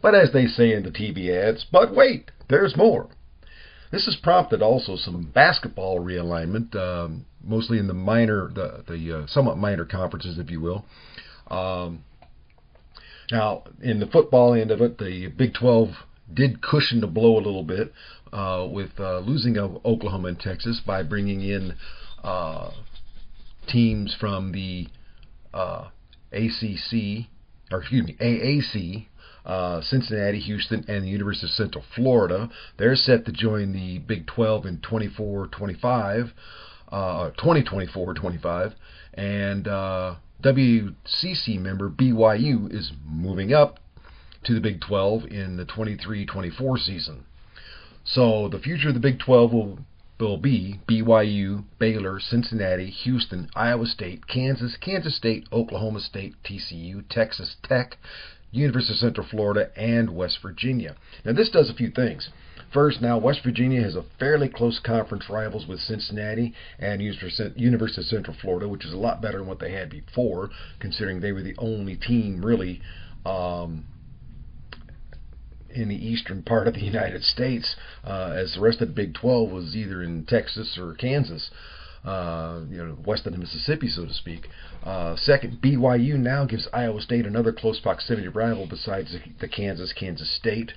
But 0.02 0.16
as 0.16 0.34
they 0.34 0.48
say 0.48 0.74
in 0.74 0.82
the 0.82 0.90
TV 0.90 1.30
ads, 1.30 1.64
but 1.72 1.94
wait, 1.94 2.32
there's 2.48 2.76
more. 2.76 3.10
This 3.92 4.06
has 4.06 4.16
prompted 4.16 4.62
also 4.62 4.96
some 4.96 5.32
basketball 5.34 6.00
realignment, 6.00 6.76
um, 6.76 7.26
mostly 7.44 7.80
in 7.80 7.88
the 7.88 7.94
minor, 7.94 8.50
the, 8.54 8.84
the 8.88 9.18
uh, 9.18 9.28
somewhat 9.28 9.58
minor 9.58 9.86
conferences, 9.86 10.38
if 10.38 10.52
you 10.52 10.62
will. 10.62 10.86
Um, 11.50 12.04
now, 13.32 13.64
in 13.82 14.00
the 14.00 14.08
football 14.08 14.54
end 14.54 14.72
of 14.72 14.82
it, 14.82 14.98
the 14.98 15.28
Big 15.28 15.54
12 15.54 15.90
did 16.32 16.62
cushion 16.62 17.02
the 17.02 17.08
blow 17.08 17.38
a 17.38 17.42
little 17.42 17.64
bit 17.64 17.92
uh, 18.32 18.68
with 18.70 18.92
uh, 19.00 19.20
losing 19.20 19.58
of 19.58 19.84
Oklahoma 19.86 20.30
and 20.30 20.40
Texas 20.40 20.82
by 20.86 21.04
bringing 21.04 21.42
in 21.42 21.76
uh, 22.24 22.72
teams 23.68 24.16
from 24.20 24.52
the 24.52 24.88
uh, 25.54 25.90
ACC, 26.32 27.26
or 27.72 27.80
excuse 27.80 28.06
me, 28.06 28.16
AAC, 28.20 29.08
uh, 29.50 29.82
Cincinnati, 29.82 30.40
Houston, 30.40 30.86
and 30.88 31.04
the 31.04 31.10
University 31.10 31.48
of 31.48 31.52
Central 31.52 31.84
Florida. 31.96 32.50
They're 32.78 32.96
set 32.96 33.26
to 33.26 33.32
join 33.32 33.74
the 33.74 33.98
Big 33.98 34.28
12 34.28 34.68
in 34.68 34.78
24-25, 34.78 36.32
uh, 36.92 37.32
2024-25, 37.32 38.76
and 39.16 39.68
uh, 39.68 40.16
WCC 40.44 41.60
member 41.60 41.90
BYU 41.90 42.72
is 42.72 42.92
moving 43.08 43.52
up 43.52 43.80
to 44.44 44.54
the 44.54 44.62
Big 44.62 44.82
12 44.82 45.26
in 45.26 45.58
the 45.58 45.66
23-24 45.66 46.78
season. 46.78 47.26
So 48.04 48.50
the 48.50 48.60
future 48.60 48.90
of 48.90 48.94
the 48.94 49.00
Big 49.00 49.18
12 49.18 49.52
will 49.52 49.80
will 50.20 50.38
be 50.38 50.80
BYU, 50.88 51.64
Baylor, 51.80 52.20
Cincinnati, 52.20 52.90
Houston, 52.90 53.50
Iowa 53.56 53.86
State, 53.86 54.28
Kansas, 54.28 54.76
Kansas 54.76 55.16
State, 55.16 55.48
Oklahoma 55.52 56.02
State, 56.02 56.36
TCU, 56.44 57.06
Texas 57.10 57.56
Tech, 57.64 57.98
University 58.52 58.94
of 58.94 59.00
Central 59.00 59.28
Florida, 59.28 59.70
and 59.76 60.16
West 60.16 60.40
Virginia. 60.42 60.96
Now, 61.24 61.34
this 61.34 61.50
does 61.50 61.70
a 61.70 61.74
few 61.74 61.92
things. 61.92 62.30
First, 62.74 63.02
now 63.02 63.18
West 63.18 63.42
Virginia 63.44 63.82
has 63.82 63.96
a 63.96 64.06
fairly 64.20 64.48
close 64.48 64.80
conference 64.80 65.26
rivals 65.30 65.66
with 65.68 65.80
Cincinnati 65.80 66.54
and 66.78 67.02
University 67.02 68.02
of 68.02 68.06
Central 68.06 68.38
Florida, 68.40 68.68
which 68.68 68.86
is 68.86 68.94
a 68.94 68.98
lot 68.98 69.22
better 69.22 69.40
than 69.40 69.48
what 69.48 69.60
they 69.60 69.72
had 69.72 69.90
before, 69.90 70.50
considering 70.80 71.20
they 71.20 71.32
were 71.32 71.42
the 71.42 71.56
only 71.58 71.96
team 71.96 72.46
really 72.46 72.82
um, 73.26 73.86
in 75.72 75.90
the 75.90 75.96
eastern 75.96 76.44
part 76.44 76.68
of 76.68 76.76
the 76.76 76.82
United 76.82 77.24
States, 77.24 77.76
uh, 78.04 78.34
as 78.36 78.54
the 78.54 78.62
rest 78.62 78.82
of 78.82 78.90
the 78.90 78.94
Big 78.94 79.16
12 79.16 79.50
was 79.50 79.76
either 79.76 80.04
in 80.04 80.26
Texas 80.26 80.78
or 80.80 80.94
Kansas 80.94 81.50
uh, 82.04 82.62
you 82.70 82.78
know, 82.78 82.98
west 83.06 83.26
of 83.26 83.34
the 83.34 83.40
Mississippi, 83.40 83.88
so 83.88 84.06
to 84.06 84.14
speak. 84.14 84.48
Uh, 84.84 85.16
second, 85.16 85.62
BYU 85.62 86.18
now 86.18 86.46
gives 86.46 86.68
Iowa 86.74 87.02
State 87.02 87.26
another 87.26 87.52
close 87.52 87.80
proximity 87.80 88.28
rival 88.28 88.68
besides 88.68 89.16
the, 89.40 89.48
Kansas 89.48 89.94
Kansas 89.94 90.34
State. 90.36 90.74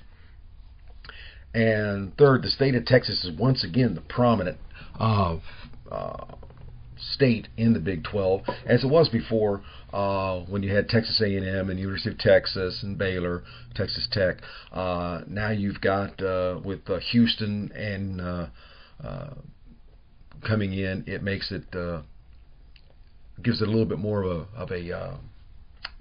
And 1.53 2.17
third, 2.17 2.43
the 2.43 2.49
state 2.49 2.75
of 2.75 2.85
Texas 2.85 3.23
is 3.23 3.37
once 3.37 3.63
again 3.63 3.93
the 3.93 4.01
prominent 4.01 4.57
uh, 4.99 5.37
uh, 5.91 6.25
state 7.11 7.47
in 7.57 7.73
the 7.73 7.79
Big 7.79 8.03
12, 8.03 8.41
as 8.65 8.83
it 8.83 8.89
was 8.89 9.09
before 9.09 9.61
uh, 9.91 10.39
when 10.41 10.63
you 10.63 10.75
had 10.75 10.89
Texas 10.89 11.21
A&M 11.21 11.69
and 11.69 11.79
University 11.79 12.09
of 12.09 12.17
Texas 12.17 12.81
and 12.83 12.97
Baylor, 12.97 13.43
Texas 13.75 14.07
Tech. 14.11 14.37
Uh, 14.71 15.21
now 15.27 15.51
you've 15.51 15.81
got 15.81 16.21
uh, 16.21 16.59
with 16.63 16.89
uh, 16.89 16.99
Houston 17.11 17.71
and 17.73 18.21
uh, 18.21 18.47
uh, 19.03 19.33
coming 20.43 20.73
in, 20.73 21.03
it 21.07 21.23
makes 21.23 21.51
it 21.51 21.75
uh, 21.75 22.01
gives 23.41 23.61
it 23.61 23.67
a 23.67 23.71
little 23.71 23.85
bit 23.85 23.99
more 23.99 24.23
of 24.23 24.31
a, 24.31 24.57
of 24.57 24.71
a 24.71 24.95
uh, 24.95 25.17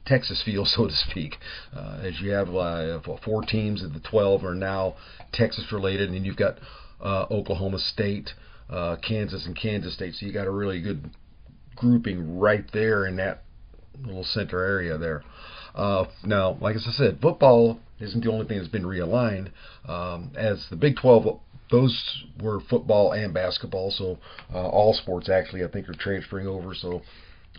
Texas 0.05 0.43
feel, 0.45 0.65
so 0.67 0.87
to 0.87 0.95
speak. 0.95 1.37
Uh, 1.75 2.01
as 2.03 2.21
you 2.21 2.31
have 2.31 2.55
uh, 2.55 3.01
four 3.25 3.43
teams 3.43 3.83
of 3.83 3.95
the 3.95 4.01
12 4.01 4.45
are 4.45 4.55
now 4.55 4.97
Texas 5.33 5.73
related, 5.73 6.11
and 6.11 6.27
you've 6.27 6.37
got 6.37 6.59
uh, 7.01 7.27
Oklahoma 7.31 7.79
State, 7.79 8.31
uh, 8.71 8.97
Kansas, 8.97 9.47
and 9.47 9.57
Kansas 9.57 9.95
State. 9.95 10.15
So 10.15 10.27
you 10.27 10.33
got 10.33 10.47
a 10.47 10.51
really 10.51 10.81
good 10.81 11.11
grouping 11.77 12.39
right 12.39 12.65
there 12.73 13.07
in 13.07 13.17
that 13.17 13.43
little 14.01 14.25
center 14.25 14.63
area 14.63 14.99
there. 14.99 15.23
Uh, 15.75 16.05
now, 16.25 16.59
like 16.61 16.77
as 16.77 16.87
I 16.87 16.93
said, 16.93 17.19
football 17.21 17.81
isn't 17.99 18.25
the 18.25 18.31
only 18.31 18.47
thing 18.47 18.59
that's 18.59 18.69
been 18.69 18.85
realigned. 18.85 19.51
Um, 19.89 20.33
as 20.37 20.67
the 20.69 20.77
Big 20.77 20.97
12 20.97 21.41
those 21.73 22.25
were 22.41 22.61
football 22.61 23.13
and 23.13 23.35
basketball. 23.35 23.91
So 23.91 24.19
uh, 24.55 24.69
all 24.69 24.93
sports 24.93 25.29
actually, 25.29 25.65
I 25.65 25.69
think, 25.69 25.89
are 25.89 25.95
transferring 25.95 26.47
over. 26.47 26.75
So 26.75 27.03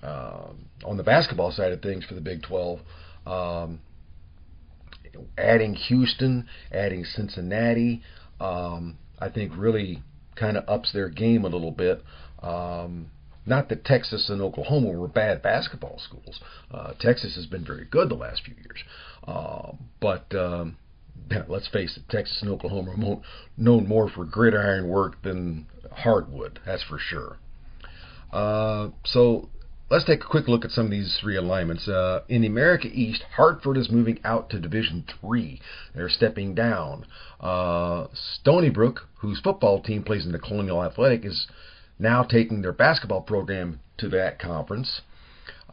uh, 0.01 0.51
on 0.85 0.97
the 0.97 1.03
basketball 1.03 1.51
side 1.51 1.73
of 1.73 1.81
things 1.81 2.05
for 2.05 2.13
the 2.13 2.21
Big 2.21 2.43
12, 2.43 2.79
um, 3.25 3.81
adding 5.37 5.73
Houston, 5.73 6.47
adding 6.71 7.03
Cincinnati, 7.03 8.03
um, 8.39 8.97
I 9.19 9.29
think 9.29 9.51
really 9.57 10.03
kind 10.35 10.57
of 10.57 10.69
ups 10.69 10.93
their 10.93 11.09
game 11.09 11.43
a 11.43 11.49
little 11.49 11.71
bit. 11.71 12.03
Um, 12.41 13.07
not 13.45 13.69
that 13.69 13.83
Texas 13.83 14.29
and 14.29 14.41
Oklahoma 14.41 14.91
were 14.91 15.07
bad 15.07 15.41
basketball 15.41 15.99
schools. 15.99 16.39
Uh, 16.71 16.93
Texas 16.99 17.35
has 17.35 17.45
been 17.45 17.65
very 17.65 17.85
good 17.85 18.09
the 18.09 18.15
last 18.15 18.43
few 18.43 18.55
years, 18.55 18.83
uh, 19.27 19.73
but 19.99 20.33
um, 20.35 20.77
let's 21.47 21.67
face 21.67 21.97
it, 21.97 22.03
Texas 22.09 22.39
and 22.41 22.51
Oklahoma 22.51 22.91
are 22.91 23.21
known 23.57 23.87
more 23.87 24.09
for 24.09 24.25
gridiron 24.25 24.87
work 24.87 25.21
than 25.23 25.67
hardwood. 25.91 26.59
That's 26.65 26.83
for 26.83 26.99
sure. 26.99 27.37
Uh, 28.31 28.89
so 29.05 29.49
let's 29.89 30.05
take 30.05 30.23
a 30.23 30.27
quick 30.27 30.47
look 30.47 30.65
at 30.65 30.71
some 30.71 30.85
of 30.85 30.91
these 30.91 31.19
realignments. 31.23 31.87
Uh, 31.87 32.21
in 32.27 32.41
the 32.41 32.47
America 32.47 32.87
East, 32.87 33.23
Hartford 33.35 33.77
is 33.77 33.91
moving 33.91 34.19
out 34.23 34.49
to 34.49 34.59
Division 34.59 35.05
Three. 35.21 35.61
They're 35.93 36.09
stepping 36.09 36.55
down. 36.55 37.05
Uh, 37.39 38.07
Stony 38.13 38.69
Brook, 38.69 39.07
whose 39.19 39.39
football 39.41 39.81
team 39.81 40.03
plays 40.03 40.25
in 40.25 40.31
the 40.31 40.39
Colonial 40.39 40.83
Athletic, 40.83 41.25
is 41.25 41.47
now 41.99 42.23
taking 42.23 42.61
their 42.61 42.73
basketball 42.73 43.21
program 43.21 43.79
to 43.97 44.09
that 44.09 44.39
conference. 44.39 45.01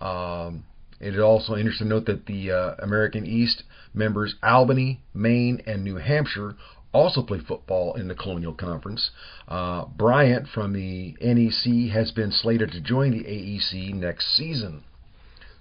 Um, 0.00 0.64
it 1.00 1.14
is 1.14 1.20
also 1.20 1.56
interesting 1.56 1.88
to 1.88 1.94
note 1.94 2.06
that 2.06 2.26
the 2.26 2.50
uh, 2.50 2.74
American 2.78 3.26
East 3.26 3.62
members 3.94 4.34
Albany, 4.42 5.00
Maine, 5.14 5.62
and 5.66 5.82
New 5.82 5.96
Hampshire 5.96 6.54
also 6.92 7.22
play 7.22 7.38
football 7.38 7.94
in 7.94 8.08
the 8.08 8.14
Colonial 8.14 8.52
Conference. 8.52 9.10
Uh, 9.48 9.86
Bryant 9.86 10.46
from 10.48 10.72
the 10.72 11.16
NEC 11.20 11.92
has 11.92 12.10
been 12.10 12.32
slated 12.32 12.72
to 12.72 12.80
join 12.80 13.12
the 13.12 13.24
AEC 13.24 13.94
next 13.94 14.36
season. 14.36 14.82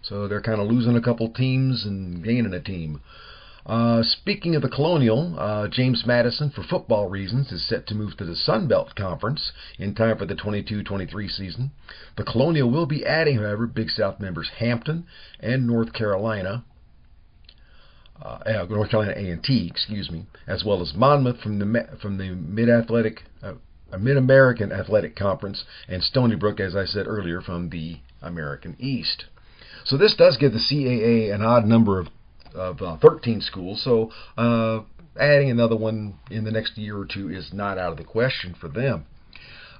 So 0.01 0.27
they're 0.27 0.41
kind 0.41 0.61
of 0.61 0.67
losing 0.67 0.95
a 0.95 1.01
couple 1.01 1.29
teams 1.29 1.85
and 1.85 2.23
gaining 2.23 2.53
a 2.53 2.59
team. 2.59 3.01
Uh, 3.65 4.01
speaking 4.03 4.55
of 4.55 4.61
the 4.61 4.69
Colonial, 4.69 5.35
uh, 5.37 5.67
James 5.67 6.05
Madison, 6.05 6.49
for 6.49 6.63
football 6.63 7.09
reasons, 7.09 7.51
is 7.51 7.67
set 7.67 7.85
to 7.87 7.95
move 7.95 8.15
to 8.17 8.25
the 8.25 8.35
Sun 8.35 8.67
Belt 8.67 8.95
Conference 8.95 9.51
in 9.77 9.93
time 9.93 10.17
for 10.17 10.25
the 10.25 10.35
22-23 10.35 11.29
season. 11.29 11.71
The 12.15 12.23
Colonial 12.23 12.69
will 12.69 12.85
be 12.85 13.05
adding, 13.05 13.37
however, 13.37 13.67
Big 13.67 13.89
South 13.89 14.19
members 14.19 14.49
Hampton 14.59 15.05
and 15.39 15.67
North 15.67 15.93
Carolina, 15.93 16.63
uh, 18.21 18.39
uh 18.45 18.65
North 18.69 18.91
Carolina 18.91 19.13
A&T, 19.15 19.67
excuse 19.67 20.09
me, 20.09 20.25
as 20.47 20.63
well 20.63 20.81
as 20.81 20.93
Monmouth 20.93 21.41
from 21.41 21.59
the 21.59 21.97
from 22.01 22.17
the 22.17 22.29
Mid 22.29 22.69
Athletic, 22.69 23.23
uh, 23.43 23.53
Mid 23.97 24.17
American 24.17 24.71
Athletic 24.71 25.15
Conference, 25.15 25.65
and 25.87 26.01
Stony 26.01 26.35
Brook, 26.35 26.59
as 26.59 26.75
I 26.75 26.85
said 26.85 27.07
earlier, 27.07 27.41
from 27.41 27.69
the 27.69 27.99
American 28.21 28.75
East. 28.79 29.25
So 29.83 29.97
this 29.97 30.15
does 30.15 30.37
give 30.37 30.53
the 30.53 30.59
CAA 30.59 31.33
an 31.33 31.41
odd 31.41 31.65
number 31.65 31.99
of 31.99 32.09
of 32.55 32.81
uh, 32.81 32.97
13 32.97 33.41
schools. 33.41 33.81
So 33.81 34.11
uh, 34.37 34.81
adding 35.19 35.49
another 35.49 35.75
one 35.75 36.15
in 36.29 36.43
the 36.43 36.51
next 36.51 36.77
year 36.77 36.97
or 36.97 37.05
two 37.05 37.29
is 37.29 37.53
not 37.53 37.77
out 37.77 37.91
of 37.91 37.97
the 37.97 38.03
question 38.03 38.55
for 38.59 38.67
them. 38.67 39.05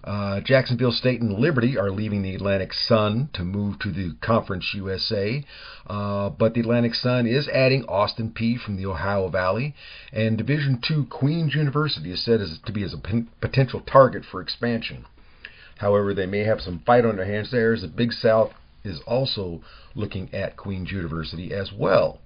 Uh, 0.02 0.40
Jacksonville 0.40 0.94
State 0.94 1.20
and 1.20 1.38
Liberty 1.38 1.78
are 1.78 1.92
leaving 1.92 2.22
the 2.22 2.34
Atlantic 2.34 2.72
Sun 2.72 3.30
to 3.34 3.44
move 3.44 3.80
to 3.80 3.92
the 3.92 4.16
Conference 4.22 4.74
USA, 4.74 5.44
uh, 5.88 6.30
but 6.30 6.54
the 6.54 6.62
Atlantic 6.62 6.96
Sun 6.96 7.28
is 7.28 7.50
adding 7.50 7.84
Austin 7.86 8.32
Peay 8.32 8.58
from 8.58 8.78
the 8.78 8.86
Ohio 8.86 9.28
Valley, 9.28 9.76
and 10.14 10.38
Division 10.38 10.82
II 10.90 11.06
Queens 11.10 11.54
University 11.54 12.12
is 12.12 12.24
said 12.24 12.40
as, 12.40 12.60
to 12.66 12.72
be 12.72 12.84
as 12.84 12.94
a 12.94 13.26
potential 13.42 13.82
target 13.82 14.24
for 14.24 14.42
expansion. 14.42 15.06
However, 15.80 16.14
they 16.14 16.26
may 16.26 16.46
have 16.46 16.62
some 16.62 16.80
fight 16.80 17.06
on 17.06 17.18
their 17.18 17.26
hands 17.26 17.52
there, 17.52 17.74
as 17.74 17.82
the 17.82 17.88
Big 17.90 18.14
South 18.14 18.54
is 18.86 19.02
also 19.02 19.62
looking 19.96 20.34
at 20.34 20.56
Queens 20.56 20.92
University 20.92 21.54
as 21.54 21.74
well. 21.74 22.22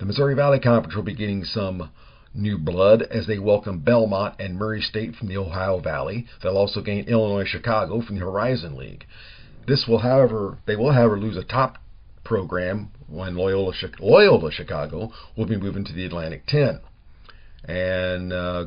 The 0.00 0.06
Missouri 0.06 0.34
Valley 0.34 0.58
Conference 0.58 0.96
will 0.96 1.02
be 1.02 1.14
getting 1.14 1.44
some 1.44 1.90
new 2.32 2.56
blood 2.56 3.02
as 3.02 3.26
they 3.26 3.38
welcome 3.38 3.80
Belmont 3.80 4.34
and 4.38 4.56
Murray 4.56 4.80
State 4.80 5.14
from 5.14 5.28
the 5.28 5.36
Ohio 5.36 5.78
Valley. 5.78 6.26
They'll 6.42 6.56
also 6.56 6.80
gain 6.80 7.04
Illinois 7.04 7.44
Chicago 7.44 8.00
from 8.00 8.18
the 8.18 8.24
Horizon 8.24 8.78
League. 8.78 9.04
This 9.66 9.86
will, 9.86 9.98
however, 9.98 10.56
they 10.64 10.74
will, 10.74 10.92
however, 10.92 11.20
lose 11.20 11.36
a 11.36 11.44
top 11.44 11.76
program 12.24 12.92
when 13.08 13.34
Loyola, 13.34 13.74
Loyola 13.98 14.50
Chicago 14.50 15.12
will 15.36 15.44
be 15.44 15.58
moving 15.58 15.84
to 15.84 15.92
the 15.92 16.06
Atlantic 16.06 16.46
10. 16.46 16.80
And 17.66 18.32
uh, 18.32 18.66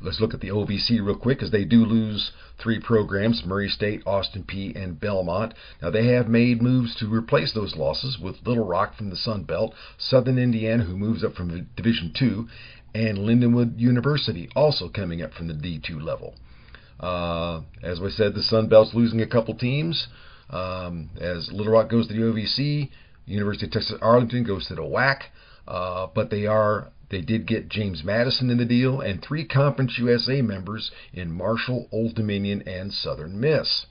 let's 0.00 0.20
look 0.20 0.34
at 0.34 0.40
the 0.40 0.48
OVC 0.48 1.04
real 1.04 1.16
quick, 1.16 1.42
as 1.42 1.50
they 1.50 1.64
do 1.64 1.84
lose 1.84 2.32
three 2.58 2.80
programs 2.80 3.44
Murray 3.44 3.68
State, 3.68 4.02
Austin 4.06 4.44
Peay, 4.44 4.74
and 4.74 4.98
Belmont. 4.98 5.54
Now, 5.80 5.90
they 5.90 6.06
have 6.08 6.28
made 6.28 6.62
moves 6.62 6.94
to 6.96 7.12
replace 7.12 7.52
those 7.52 7.76
losses 7.76 8.18
with 8.18 8.46
Little 8.46 8.64
Rock 8.64 8.96
from 8.96 9.10
the 9.10 9.16
Sun 9.16 9.44
Belt, 9.44 9.74
Southern 9.98 10.38
Indiana, 10.38 10.84
who 10.84 10.96
moves 10.96 11.24
up 11.24 11.34
from 11.34 11.68
Division 11.76 12.12
Two, 12.14 12.48
and 12.94 13.18
Lindenwood 13.18 13.78
University, 13.78 14.48
also 14.54 14.88
coming 14.88 15.22
up 15.22 15.32
from 15.32 15.48
the 15.48 15.54
D2 15.54 16.02
level. 16.02 16.34
Uh, 17.00 17.62
as 17.82 18.00
we 18.00 18.10
said, 18.10 18.34
the 18.34 18.42
Sun 18.42 18.68
Belt's 18.68 18.94
losing 18.94 19.20
a 19.20 19.26
couple 19.26 19.54
teams. 19.54 20.06
Um, 20.50 21.10
as 21.20 21.50
Little 21.50 21.72
Rock 21.72 21.88
goes 21.88 22.06
to 22.08 22.14
the 22.14 22.20
OVC, 22.20 22.90
University 23.26 23.66
of 23.66 23.72
Texas 23.72 23.98
Arlington 24.02 24.44
goes 24.44 24.66
to 24.66 24.74
the 24.74 24.82
WAC, 24.82 25.22
uh, 25.66 26.08
but 26.14 26.30
they 26.30 26.46
are 26.46 26.92
they 27.12 27.20
did 27.20 27.46
get 27.46 27.68
James 27.68 28.02
Madison 28.02 28.48
in 28.48 28.56
the 28.56 28.64
deal 28.64 29.02
and 29.02 29.22
three 29.22 29.44
Conference 29.44 29.98
USA 29.98 30.40
members 30.40 30.90
in 31.12 31.30
Marshall, 31.30 31.86
Old 31.92 32.14
Dominion, 32.14 32.62
and 32.66 32.90
Southern 32.90 33.38
Miss. 33.38 33.84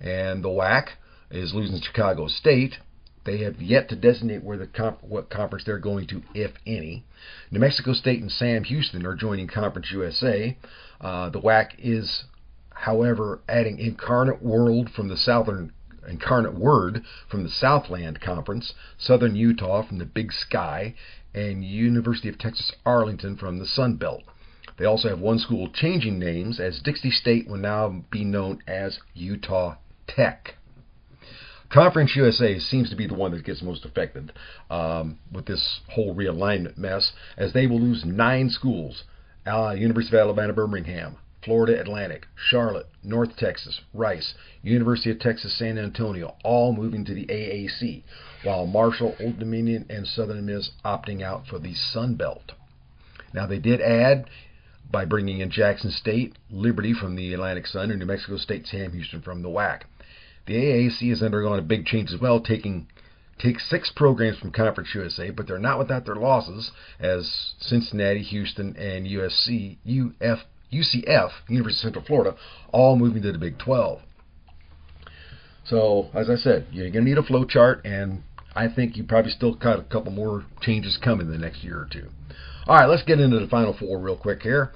And 0.00 0.42
the 0.42 0.48
WAC 0.48 0.88
is 1.30 1.54
losing 1.54 1.80
Chicago 1.80 2.26
State. 2.26 2.78
They 3.22 3.38
have 3.38 3.62
yet 3.62 3.88
to 3.90 3.96
designate 3.96 4.42
where 4.42 4.56
the 4.56 4.66
comp- 4.66 5.04
what 5.04 5.30
conference 5.30 5.64
they're 5.64 5.78
going 5.78 6.08
to, 6.08 6.22
if 6.34 6.50
any. 6.66 7.04
New 7.52 7.60
Mexico 7.60 7.92
State 7.92 8.20
and 8.20 8.32
Sam 8.32 8.64
Houston 8.64 9.06
are 9.06 9.14
joining 9.14 9.46
Conference 9.46 9.92
USA. 9.92 10.58
Uh, 11.00 11.28
the 11.28 11.40
WAC 11.40 11.74
is, 11.78 12.24
however, 12.70 13.42
adding 13.48 13.78
Incarnate 13.78 14.42
World 14.42 14.90
from 14.90 15.06
the 15.06 15.16
Southern 15.16 15.72
Incarnate 16.08 16.54
Word 16.54 17.04
from 17.28 17.44
the 17.44 17.50
Southland 17.50 18.20
Conference, 18.20 18.74
Southern 18.98 19.36
Utah 19.36 19.82
from 19.82 19.98
the 19.98 20.06
Big 20.06 20.32
Sky, 20.32 20.94
and 21.34 21.64
University 21.64 22.28
of 22.28 22.38
Texas 22.38 22.72
Arlington 22.84 23.36
from 23.36 23.58
the 23.58 23.66
Sun 23.66 23.96
Belt. 23.96 24.22
They 24.78 24.84
also 24.84 25.08
have 25.08 25.20
one 25.20 25.38
school 25.38 25.68
changing 25.72 26.18
names, 26.18 26.58
as 26.58 26.80
Dixie 26.80 27.10
State 27.10 27.48
will 27.48 27.58
now 27.58 28.04
be 28.10 28.24
known 28.24 28.60
as 28.66 28.98
Utah 29.14 29.76
Tech. 30.06 30.54
Conference 31.68 32.16
USA 32.16 32.58
seems 32.58 32.90
to 32.90 32.96
be 32.96 33.06
the 33.06 33.14
one 33.14 33.30
that 33.30 33.44
gets 33.44 33.62
most 33.62 33.84
affected 33.84 34.32
um, 34.70 35.18
with 35.30 35.46
this 35.46 35.80
whole 35.90 36.14
realignment 36.14 36.76
mess, 36.76 37.12
as 37.36 37.52
they 37.52 37.66
will 37.66 37.80
lose 37.80 38.04
nine 38.04 38.50
schools 38.50 39.04
uh, 39.46 39.70
University 39.70 40.16
of 40.16 40.22
Alabama 40.22 40.52
Birmingham, 40.52 41.16
Florida 41.42 41.80
Atlantic, 41.80 42.26
Charlotte, 42.36 42.88
North 43.02 43.36
Texas, 43.36 43.80
Rice, 43.94 44.34
University 44.62 45.10
of 45.10 45.18
Texas 45.18 45.56
San 45.58 45.78
Antonio, 45.78 46.36
all 46.44 46.72
moving 46.74 47.04
to 47.04 47.14
the 47.14 47.26
AAC, 47.26 48.02
while 48.44 48.66
Marshall, 48.66 49.16
Old 49.20 49.38
Dominion, 49.38 49.86
and 49.88 50.06
Southern 50.06 50.44
Miss 50.44 50.70
opting 50.84 51.22
out 51.22 51.46
for 51.46 51.58
the 51.58 51.74
Sun 51.74 52.16
Belt. 52.16 52.52
Now 53.32 53.46
they 53.46 53.58
did 53.58 53.80
add 53.80 54.26
by 54.90 55.04
bringing 55.04 55.40
in 55.40 55.50
Jackson 55.50 55.90
State, 55.90 56.36
Liberty 56.50 56.92
from 56.92 57.16
the 57.16 57.32
Atlantic 57.32 57.66
Sun, 57.66 57.90
and 57.90 58.00
New 58.00 58.06
Mexico 58.06 58.36
State 58.36 58.66
Sam 58.66 58.92
Houston 58.92 59.22
from 59.22 59.42
the 59.42 59.48
WAC. 59.48 59.82
The 60.46 60.54
AAC 60.54 61.10
has 61.10 61.22
undergone 61.22 61.58
a 61.58 61.62
big 61.62 61.86
change 61.86 62.12
as 62.12 62.20
well, 62.20 62.40
taking 62.40 62.88
take 63.38 63.60
six 63.60 63.90
programs 63.94 64.38
from 64.38 64.50
Conference 64.50 64.90
USA, 64.94 65.30
but 65.30 65.46
they're 65.46 65.58
not 65.58 65.78
without 65.78 66.04
their 66.04 66.16
losses, 66.16 66.72
as 66.98 67.54
Cincinnati, 67.60 68.22
Houston, 68.22 68.76
and 68.76 69.06
USC, 69.06 69.78
UF, 69.86 70.40
UCF, 70.72 71.30
University 71.48 71.88
of 71.88 71.92
Central 71.92 72.04
Florida, 72.04 72.36
all 72.72 72.96
moving 72.96 73.22
to 73.22 73.32
the 73.32 73.38
Big 73.38 73.58
12. 73.58 74.00
So, 75.64 76.10
as 76.14 76.30
I 76.30 76.36
said, 76.36 76.66
you're 76.72 76.90
going 76.90 77.04
to 77.04 77.10
need 77.10 77.18
a 77.18 77.22
flow 77.22 77.44
chart, 77.44 77.84
and 77.84 78.22
I 78.54 78.68
think 78.68 78.96
you 78.96 79.04
probably 79.04 79.30
still 79.30 79.54
got 79.54 79.78
a 79.78 79.84
couple 79.84 80.12
more 80.12 80.44
changes 80.60 80.98
coming 81.02 81.26
in 81.26 81.32
the 81.32 81.38
next 81.38 81.62
year 81.62 81.78
or 81.78 81.88
two. 81.90 82.08
All 82.66 82.76
right, 82.76 82.86
let's 82.86 83.02
get 83.02 83.20
into 83.20 83.38
the 83.38 83.46
Final 83.46 83.76
Four 83.78 83.98
real 83.98 84.16
quick 84.16 84.42
here. 84.42 84.72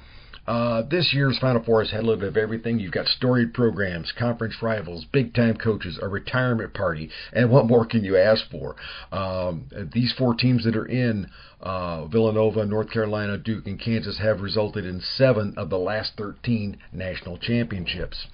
Uh, 0.47 0.83
this 0.83 1.15
year's 1.15 1.39
Final 1.39 1.63
Four 1.63 1.81
has 1.81 1.91
had 1.91 2.01
a 2.01 2.07
little 2.07 2.21
bit 2.21 2.29
of 2.29 2.37
everything. 2.37 2.79
You've 2.79 2.93
got 2.93 3.07
storied 3.07 3.55
programs, 3.55 4.13
conference 4.13 4.63
rivals, 4.63 5.07
big 5.07 5.33
time 5.33 5.57
coaches, 5.57 5.99
a 6.03 6.09
retirement 6.09 6.75
party, 6.75 7.11
and 7.33 7.51
what 7.51 7.67
more 7.67 7.87
can 7.87 8.05
you 8.05 8.17
ask 8.17 8.51
for? 8.51 8.77
Um, 9.11 9.69
these 9.93 10.13
four 10.13 10.35
teams 10.35 10.65
that 10.65 10.77
are 10.77 10.87
in 10.87 11.31
uh, 11.61 12.05
Villanova, 12.07 12.67
North 12.67 12.91
Carolina, 12.91 13.39
Duke, 13.39 13.67
and 13.67 13.81
Kansas 13.81 14.19
have 14.19 14.43
resulted 14.43 14.85
in 14.85 15.01
seven 15.01 15.55
of 15.57 15.71
the 15.71 15.79
last 15.79 16.13
13 16.19 16.77
national 16.93 17.39
championships. 17.39 18.27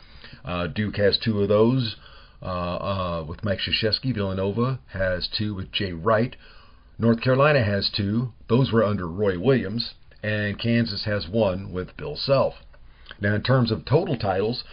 Uh, 0.44 0.66
Duke 0.66 0.96
has 0.96 1.16
two 1.16 1.40
of 1.42 1.48
those 1.48 1.94
uh, 2.42 2.46
uh, 2.46 3.24
with 3.28 3.44
Mike 3.44 3.60
Krzyzewski. 3.60 4.12
Villanova 4.12 4.80
has 4.88 5.28
two 5.28 5.54
with 5.54 5.70
Jay 5.70 5.92
Wright. 5.92 6.34
North 6.98 7.20
Carolina 7.20 7.62
has 7.62 7.88
two. 7.88 8.32
Those 8.48 8.72
were 8.72 8.84
under 8.84 9.06
Roy 9.06 9.38
Williams 9.38 9.94
and 10.22 10.58
Kansas 10.58 11.04
has 11.04 11.28
one 11.28 11.72
with 11.72 11.96
Bill 11.96 12.16
Self. 12.16 12.54
Now, 13.20 13.34
in 13.34 13.42
terms 13.42 13.70
of 13.70 13.84
total 13.84 14.16
titles, 14.16 14.64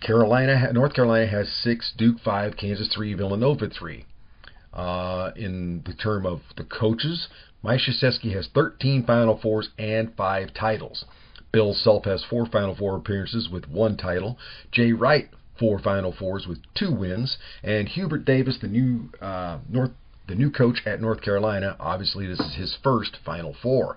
Carolina, 0.00 0.72
North 0.72 0.94
Carolina 0.94 1.26
has 1.26 1.48
six, 1.48 1.92
Duke 1.96 2.20
five, 2.20 2.56
Kansas 2.56 2.88
three, 2.88 3.14
Villanova 3.14 3.68
three. 3.68 4.04
Uh, 4.72 5.30
in 5.36 5.82
the 5.86 5.94
term 5.94 6.26
of 6.26 6.42
the 6.56 6.64
coaches, 6.64 7.28
Mike 7.62 7.80
Krzyzewski 7.80 8.32
has 8.34 8.48
13 8.48 9.04
Final 9.04 9.38
Fours 9.38 9.70
and 9.78 10.14
five 10.16 10.52
titles. 10.52 11.04
Bill 11.50 11.72
Self 11.72 12.04
has 12.04 12.22
four 12.22 12.44
Final 12.46 12.74
Four 12.74 12.96
appearances 12.96 13.48
with 13.48 13.68
one 13.68 13.96
title. 13.96 14.38
Jay 14.70 14.92
Wright 14.92 15.30
four 15.58 15.78
Final 15.78 16.12
Fours 16.12 16.46
with 16.46 16.58
two 16.74 16.92
wins, 16.92 17.38
and 17.62 17.88
Hubert 17.88 18.24
Davis, 18.24 18.58
the 18.60 18.68
new 18.68 19.10
uh, 19.20 19.58
North, 19.68 19.92
the 20.28 20.34
new 20.34 20.50
coach 20.50 20.82
at 20.86 21.00
North 21.00 21.22
Carolina, 21.22 21.76
obviously 21.80 22.26
this 22.26 22.40
is 22.40 22.54
his 22.56 22.78
first 22.82 23.16
Final 23.24 23.54
Four. 23.62 23.96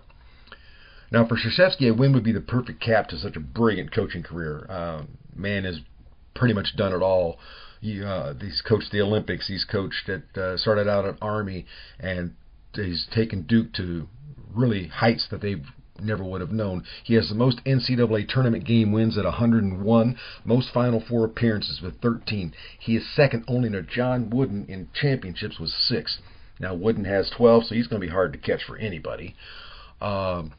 Now, 1.12 1.26
for 1.26 1.36
Krzyzewski, 1.36 1.90
a 1.90 1.94
win 1.94 2.14
would 2.14 2.24
be 2.24 2.32
the 2.32 2.42
perfect 2.42 2.82
cap 2.82 3.08
to 3.10 3.18
such 3.18 3.36
a 3.36 3.40
brilliant 3.40 3.92
coaching 3.92 4.24
career. 4.24 4.66
Uh, 4.70 5.04
man 5.36 5.64
has 5.64 5.80
pretty 6.36 6.54
much 6.54 6.76
done 6.76 6.94
it 6.94 7.02
all. 7.02 7.40
He, 7.82 8.04
uh, 8.04 8.34
he's 8.40 8.62
coached 8.62 8.92
the 8.92 9.02
Olympics. 9.02 9.48
He's 9.48 9.66
coached 9.66 10.10
at 10.10 10.38
uh, 10.38 10.58
started 10.58 10.88
out 10.88 11.06
at 11.06 11.16
Army, 11.22 11.66
and 12.00 12.36
he's 12.76 13.08
taken 13.14 13.44
Duke 13.44 13.74
to 13.74 14.08
really 14.54 14.88
heights 14.88 15.28
that 15.32 15.42
they 15.42 15.56
never 16.02 16.24
would 16.24 16.42
have 16.42 16.52
known. 16.52 16.84
He 17.04 17.16
has 17.16 17.30
the 17.30 17.36
most 17.36 17.64
NCAA 17.66 18.28
tournament 18.28 18.66
game 18.66 18.92
wins 18.92 19.18
at 19.18 19.26
101, 19.26 20.18
most 20.46 20.74
Final 20.74 21.04
Four 21.08 21.26
appearances 21.26 21.82
with 21.82 22.02
13. 22.02 22.54
He 22.80 22.96
is 22.96 23.16
second 23.16 23.46
only 23.48 23.70
to 23.70 23.82
John 23.82 24.30
Wooden 24.30 24.66
in 24.68 24.90
championships 24.94 25.60
with 25.60 25.70
six. 25.70 26.20
Now 26.60 26.74
Wooden 26.74 27.06
has 27.06 27.32
12, 27.36 27.66
so 27.66 27.76
he's 27.76 27.88
going 27.88 28.02
to 28.02 28.08
be 28.08 28.12
hard 28.12 28.34
to 28.34 28.40
catch 28.40 28.64
for 28.64 28.78
anybody. 28.78 29.36
Um, 30.02 30.54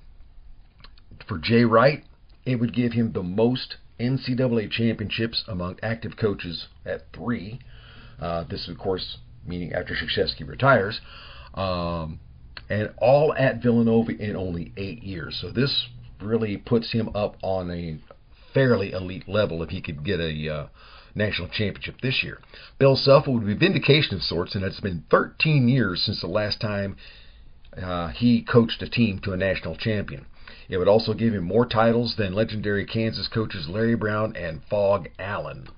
for 1.26 1.38
Jay 1.38 1.64
Wright, 1.64 2.04
it 2.44 2.56
would 2.56 2.74
give 2.74 2.92
him 2.92 3.12
the 3.12 3.22
most 3.22 3.76
NCAA 3.98 4.70
championships 4.70 5.44
among 5.46 5.78
active 5.83 6.16
coaches 6.16 6.68
at 6.87 7.12
three. 7.12 7.61
Uh, 8.18 8.44
this, 8.44 8.68
of 8.68 8.78
course, 8.78 9.18
meaning 9.46 9.72
after 9.72 9.94
Krzyzewski 9.94 10.46
retires. 10.46 11.00
Um, 11.54 12.20
and 12.68 12.92
all 12.98 13.35
at 13.35 13.62
Villanova 13.62 14.12
in 14.12 14.37
only 14.37 14.72
eight 14.76 15.02
years. 15.02 15.38
So 15.40 15.50
this 15.50 15.88
really 16.20 16.56
puts 16.56 16.92
him 16.92 17.11
up 17.14 17.37
on 17.42 17.70
a 17.70 17.98
fairly 18.54 18.92
elite 18.92 19.28
level 19.28 19.62
if 19.62 19.70
he 19.70 19.80
could 19.80 20.04
get 20.04 20.20
a 20.20 20.48
uh, 20.48 20.66
national 21.14 21.48
championship 21.48 22.00
this 22.00 22.22
year. 22.22 22.40
Bill 22.78 22.96
Self 22.96 23.26
would 23.26 23.44
be 23.44 23.54
vindication 23.54 24.16
of 24.16 24.22
sorts, 24.22 24.54
and 24.54 24.64
it's 24.64 24.80
been 24.80 25.04
13 25.11 25.68
years 25.68 26.02
since 26.04 26.20
the 26.20 26.28
last 26.28 26.61
time 26.61 26.96
uh, 27.80 28.09
he 28.09 28.42
coached 28.42 28.83
a 28.83 28.88
team 28.88 29.18
to 29.20 29.33
a 29.33 29.37
national 29.37 29.76
champion. 29.76 30.26
It 30.70 30.78
would 30.78 30.88
also 30.88 31.14
give 31.14 31.35
him 31.35 31.42
more 31.42 31.66
titles 31.66 32.14
than 32.16 32.33
legendary 32.33 32.87
Kansas 32.87 33.26
coaches 33.26 33.68
Larry 33.68 33.96
Brown 33.96 34.37
and 34.37 34.62
Phog 34.70 35.09
Allen. 35.18 35.68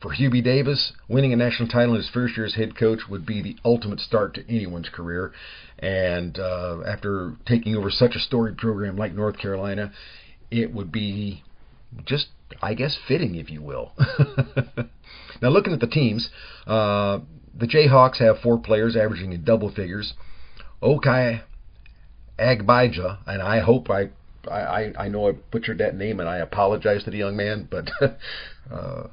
For 0.00 0.14
Hubie 0.14 0.42
Davis, 0.42 0.92
winning 1.08 1.32
a 1.32 1.36
national 1.36 1.68
title 1.68 1.94
in 1.94 2.00
his 2.00 2.08
first 2.08 2.36
year 2.36 2.46
as 2.46 2.54
head 2.54 2.76
coach 2.76 3.08
would 3.08 3.26
be 3.26 3.42
the 3.42 3.56
ultimate 3.64 3.98
start 3.98 4.34
to 4.34 4.48
anyone's 4.48 4.88
career. 4.88 5.32
And 5.80 6.38
uh, 6.38 6.82
after 6.86 7.34
taking 7.46 7.76
over 7.76 7.90
such 7.90 8.14
a 8.14 8.20
storied 8.20 8.58
program 8.58 8.96
like 8.96 9.12
North 9.12 9.38
Carolina, 9.38 9.92
it 10.52 10.72
would 10.72 10.92
be 10.92 11.42
just, 12.04 12.28
I 12.60 12.74
guess, 12.74 12.96
fitting, 13.08 13.34
if 13.34 13.50
you 13.50 13.60
will. 13.60 13.92
now, 15.42 15.48
looking 15.48 15.72
at 15.72 15.80
the 15.80 15.88
teams, 15.88 16.30
uh, 16.66 17.18
the 17.54 17.66
Jayhawks 17.66 18.18
have 18.18 18.38
four 18.38 18.58
players 18.58 18.96
averaging 18.96 19.32
in 19.32 19.42
double 19.42 19.70
figures. 19.70 20.14
Ochai 20.80 21.42
Agbaja, 22.38 23.18
and 23.26 23.42
I 23.42 23.60
hope 23.60 23.90
I, 23.90 24.10
I, 24.50 24.92
I 24.98 25.08
know 25.08 25.28
I 25.28 25.32
butchered 25.32 25.78
that 25.78 25.96
name, 25.96 26.20
and 26.20 26.28
I 26.28 26.38
apologize 26.38 27.04
to 27.04 27.10
the 27.10 27.18
young 27.18 27.36
man, 27.36 27.68
but 27.70 27.90
uh, 28.70 29.08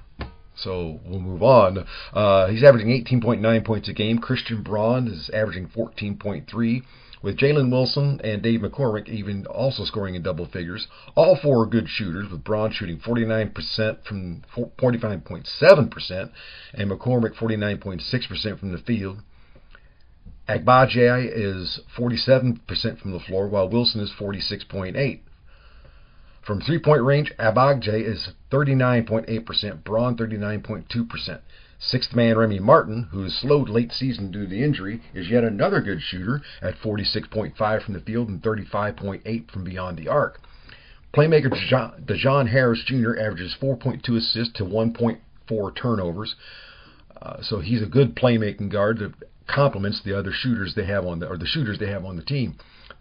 So 0.56 1.00
we'll 1.06 1.22
move 1.22 1.42
on. 1.42 1.86
Uh, 2.14 2.48
he's 2.48 2.64
averaging 2.64 2.90
18.9 2.90 3.66
points 3.66 3.88
a 3.88 3.94
game. 3.94 4.20
Christian 4.20 4.62
Braun 4.62 5.08
is 5.08 5.30
averaging 5.30 5.68
14.3 5.68 6.84
with 7.22 7.38
Jalen 7.38 7.72
Wilson 7.72 8.20
and 8.24 8.42
Dave 8.42 8.62
McCormack 8.62 9.10
even 9.10 9.46
also 9.48 9.84
scoring 9.84 10.16
in 10.16 10.24
double 10.24 10.46
figures. 10.46 10.88
All 11.16 11.36
four 11.36 11.64
are 11.64 11.66
good 11.66 11.90
shooters, 11.90 12.30
with 12.30 12.44
Braun 12.44 12.72
shooting 12.72 12.98
49% 12.98 14.06
from 14.06 14.42
45.7% 14.56 16.32
and 16.74 16.92
McCormack 16.92 17.36
49.6% 17.36 18.60
from 18.60 18.72
the 18.72 18.78
field. 18.80 19.20
Agbaje 20.50 21.32
is 21.32 21.80
47% 21.96 23.00
from 23.00 23.12
the 23.12 23.20
floor, 23.20 23.48
while 23.48 23.70
Wilson 23.70 24.02
is 24.02 24.12
46.8. 24.20 25.20
From 26.42 26.60
three-point 26.60 27.04
range, 27.04 27.32
Agbaje 27.38 28.04
is 28.04 28.30
39.8%, 28.52 29.84
Braun 29.84 30.18
39.2%. 30.18 31.40
Sixth 31.78 32.16
man 32.16 32.36
Remy 32.36 32.60
Martin, 32.60 33.04
who 33.12 33.24
is 33.24 33.38
slowed 33.38 33.70
late 33.70 33.92
season 33.94 34.32
due 34.32 34.46
to 34.46 34.50
the 34.50 34.64
injury, 34.64 35.02
is 35.14 35.30
yet 35.30 35.44
another 35.44 35.82
good 35.82 36.02
shooter 36.02 36.42
at 36.64 36.80
46.5 36.80 37.84
from 37.84 37.94
the 37.94 38.00
field 38.00 38.28
and 38.28 38.42
35.8 38.42 39.52
from 39.52 39.64
beyond 39.64 39.98
the 39.98 40.08
arc. 40.08 40.42
Playmaker 41.14 41.52
Dajuan 42.04 42.50
Harris 42.50 42.84
Jr. 42.86 43.20
averages 43.20 43.56
4.2 43.62 44.18
assists 44.18 44.54
to 44.56 44.66
1.4 44.66 45.76
turnovers. 45.76 46.36
Uh, 47.22 47.42
so 47.42 47.60
he's 47.60 47.84
a 47.84 47.88
good 47.88 48.16
playmaking 48.16 48.72
guard 48.72 49.14
complements 49.54 50.02
the 50.04 50.18
other 50.18 50.32
shooters 50.32 50.74
they 50.76 50.86
have 50.86 51.06
on 51.06 51.20
the 51.20 51.28
or 51.28 51.38
the 51.38 51.46
shooters 51.46 51.80
they 51.80 51.90
have 51.90 52.06
on 52.06 52.16
the 52.16 52.24
team. 52.24 52.56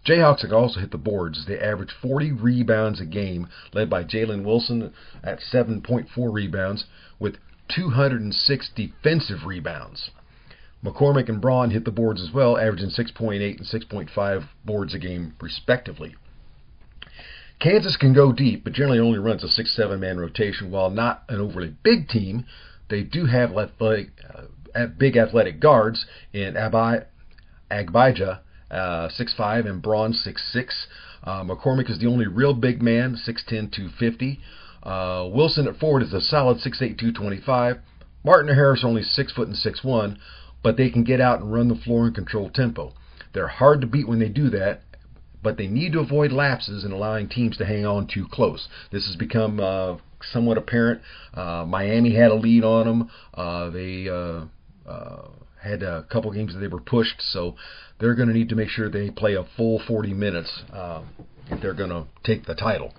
Jayhawks 0.05 0.41
have 0.41 0.53
also 0.53 0.79
hit 0.79 0.91
the 0.91 0.97
boards. 0.97 1.45
They 1.45 1.59
average 1.59 1.91
40 2.01 2.31
rebounds 2.31 3.01
a 3.01 3.05
game, 3.05 3.47
led 3.73 3.89
by 3.89 4.03
Jalen 4.03 4.43
Wilson 4.43 4.93
at 5.23 5.39
7.4 5.39 6.07
rebounds, 6.33 6.85
with 7.19 7.35
206 7.75 8.69
defensive 8.75 9.45
rebounds. 9.45 10.09
McCormack 10.83 11.27
and 11.27 11.41
Braun 11.41 11.71
hit 11.71 11.83
the 11.83 11.91
boards 11.91 12.21
as 12.21 12.33
well, 12.33 12.57
averaging 12.57 12.89
6.8 12.89 13.57
and 13.57 13.67
6.5 13.67 14.43
boards 14.63 14.93
a 14.93 14.99
game, 14.99 15.33
respectively. 15.41 16.15
Kansas 17.59 17.97
can 17.97 18.13
go 18.13 18.31
deep, 18.31 18.63
but 18.63 18.71
generally 18.71 18.99
only 18.99 19.19
runs 19.19 19.43
a 19.43 19.49
6 19.49 19.75
7 19.75 19.99
man 19.99 20.17
rotation. 20.17 20.71
While 20.71 20.89
not 20.89 21.23
an 21.27 21.41
overly 21.41 21.75
big 21.83 22.07
team, 22.07 22.45
they 22.89 23.03
do 23.03 23.25
have 23.25 23.51
athletic, 23.51 24.11
uh, 24.33 24.43
big 24.87 25.17
athletic 25.17 25.59
guards 25.59 26.05
in 26.33 26.53
Abai, 26.53 27.05
Agbaja, 27.71 28.39
uh, 28.71 29.09
6'5, 29.09 29.67
and 29.67 29.81
Braun, 29.81 30.13
6'6. 30.13 30.87
Uh, 31.23 31.43
McCormack 31.43 31.89
is 31.89 31.99
the 31.99 32.07
only 32.07 32.27
real 32.27 32.53
big 32.53 32.81
man, 32.81 33.15
6'10, 33.15 33.71
250. 33.71 34.39
Uh, 34.83 35.27
Wilson 35.31 35.67
at 35.67 35.77
forward 35.77 36.03
is 36.03 36.13
a 36.13 36.21
solid 36.21 36.57
6'8", 36.57 36.97
225. 36.97 37.77
Martin 38.23 38.49
and 38.49 38.57
Harris 38.57 38.83
are 38.83 38.87
only 38.87 39.03
6 39.03 39.33
foot 39.33 39.47
and 39.47 39.57
6'1", 39.57 40.17
but 40.63 40.77
they 40.77 40.89
can 40.89 41.03
get 41.03 41.21
out 41.21 41.41
and 41.41 41.51
run 41.51 41.67
the 41.67 41.75
floor 41.75 42.05
and 42.05 42.15
control 42.15 42.49
tempo. 42.49 42.93
They're 43.33 43.47
hard 43.47 43.81
to 43.81 43.87
beat 43.87 44.07
when 44.07 44.19
they 44.19 44.29
do 44.29 44.49
that, 44.49 44.81
but 45.41 45.57
they 45.57 45.67
need 45.67 45.93
to 45.93 45.99
avoid 45.99 46.31
lapses 46.31 46.83
and 46.83 46.93
allowing 46.93 47.29
teams 47.29 47.57
to 47.57 47.65
hang 47.65 47.85
on 47.85 48.07
too 48.07 48.27
close. 48.29 48.67
This 48.91 49.05
has 49.07 49.15
become 49.15 49.59
uh, 49.59 49.97
somewhat 50.33 50.57
apparent. 50.57 51.01
Uh, 51.33 51.65
Miami 51.67 52.15
had 52.15 52.31
a 52.31 52.35
lead 52.35 52.63
on 52.63 52.85
them. 52.87 53.09
Uh, 53.33 53.69
they 53.69 54.09
uh, 54.09 54.45
had 55.61 55.83
a 55.83 56.03
couple 56.09 56.31
games 56.31 56.53
that 56.53 56.59
they 56.59 56.67
were 56.67 56.81
pushed, 56.81 57.21
so 57.21 57.55
they're 57.99 58.15
going 58.15 58.29
to 58.29 58.33
need 58.33 58.49
to 58.49 58.55
make 58.55 58.69
sure 58.69 58.89
they 58.89 59.09
play 59.09 59.35
a 59.35 59.43
full 59.57 59.79
40 59.79 60.13
minutes 60.13 60.63
uh, 60.71 61.01
if 61.49 61.61
they're 61.61 61.73
going 61.73 61.89
to 61.89 62.05
take 62.23 62.45
the 62.45 62.55
title. 62.55 62.93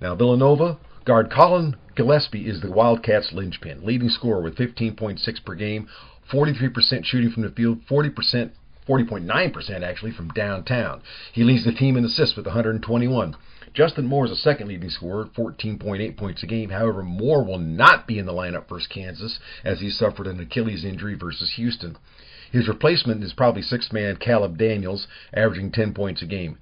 Now 0.00 0.14
Villanova 0.14 0.78
Guard 1.04 1.30
Collin 1.30 1.76
Gillespie 1.96 2.48
is 2.48 2.60
the 2.60 2.70
Wildcats' 2.70 3.32
linchpin, 3.32 3.84
leading 3.84 4.08
scorer 4.08 4.40
with 4.40 4.56
15.6 4.56 5.44
per 5.44 5.54
game, 5.54 5.88
43% 6.30 7.04
shooting 7.04 7.30
from 7.30 7.42
the 7.42 7.50
field, 7.50 7.80
40%, 7.88 8.50
40.9% 8.88 9.82
actually 9.82 10.12
from 10.12 10.28
downtown. 10.28 11.02
He 11.32 11.44
leads 11.44 11.64
the 11.64 11.72
team 11.72 11.96
in 11.96 12.04
assists 12.04 12.36
with 12.36 12.46
121. 12.46 13.36
Justin 13.74 14.06
Moore 14.06 14.26
is 14.26 14.30
the 14.30 14.36
second 14.36 14.68
leading 14.68 14.90
scorer, 14.90 15.24
14.8 15.24 16.16
points 16.16 16.42
a 16.42 16.46
game. 16.46 16.68
However, 16.68 17.02
Moore 17.02 17.42
will 17.42 17.58
not 17.58 18.06
be 18.06 18.18
in 18.18 18.26
the 18.26 18.32
lineup 18.32 18.68
versus 18.68 18.86
Kansas 18.86 19.38
as 19.64 19.80
he 19.80 19.88
suffered 19.88 20.26
an 20.26 20.40
Achilles 20.40 20.84
injury 20.84 21.14
versus 21.14 21.52
Houston. 21.56 21.96
His 22.50 22.68
replacement 22.68 23.24
is 23.24 23.32
probably 23.32 23.62
sixth 23.62 23.90
man 23.90 24.16
Caleb 24.16 24.58
Daniels, 24.58 25.06
averaging 25.32 25.72
10 25.72 25.94
points 25.94 26.20
a 26.20 26.26
game. 26.26 26.58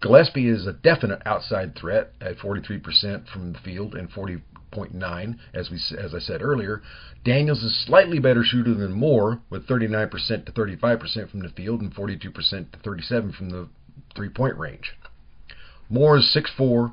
Gillespie 0.00 0.48
is 0.48 0.66
a 0.66 0.72
definite 0.72 1.20
outside 1.26 1.76
threat 1.76 2.14
at 2.20 2.38
43% 2.38 3.28
from 3.28 3.52
the 3.52 3.58
field 3.58 3.94
and 3.94 4.10
40.9 4.10 5.38
as 5.52 5.70
we 5.70 5.76
as 5.98 6.14
I 6.14 6.18
said 6.18 6.40
earlier. 6.40 6.82
Daniels 7.24 7.62
is 7.62 7.84
slightly 7.84 8.18
better 8.18 8.42
shooter 8.42 8.72
than 8.72 8.92
Moore 8.92 9.40
with 9.50 9.66
39% 9.66 10.46
to 10.46 10.52
35% 10.52 11.30
from 11.30 11.40
the 11.40 11.50
field 11.50 11.82
and 11.82 11.94
42% 11.94 12.72
to 12.72 12.78
37 12.78 13.32
from 13.32 13.50
the 13.50 13.68
three-point 14.14 14.56
range. 14.56 14.94
Moore 15.88 16.18
is 16.18 16.36
6'4, 16.36 16.92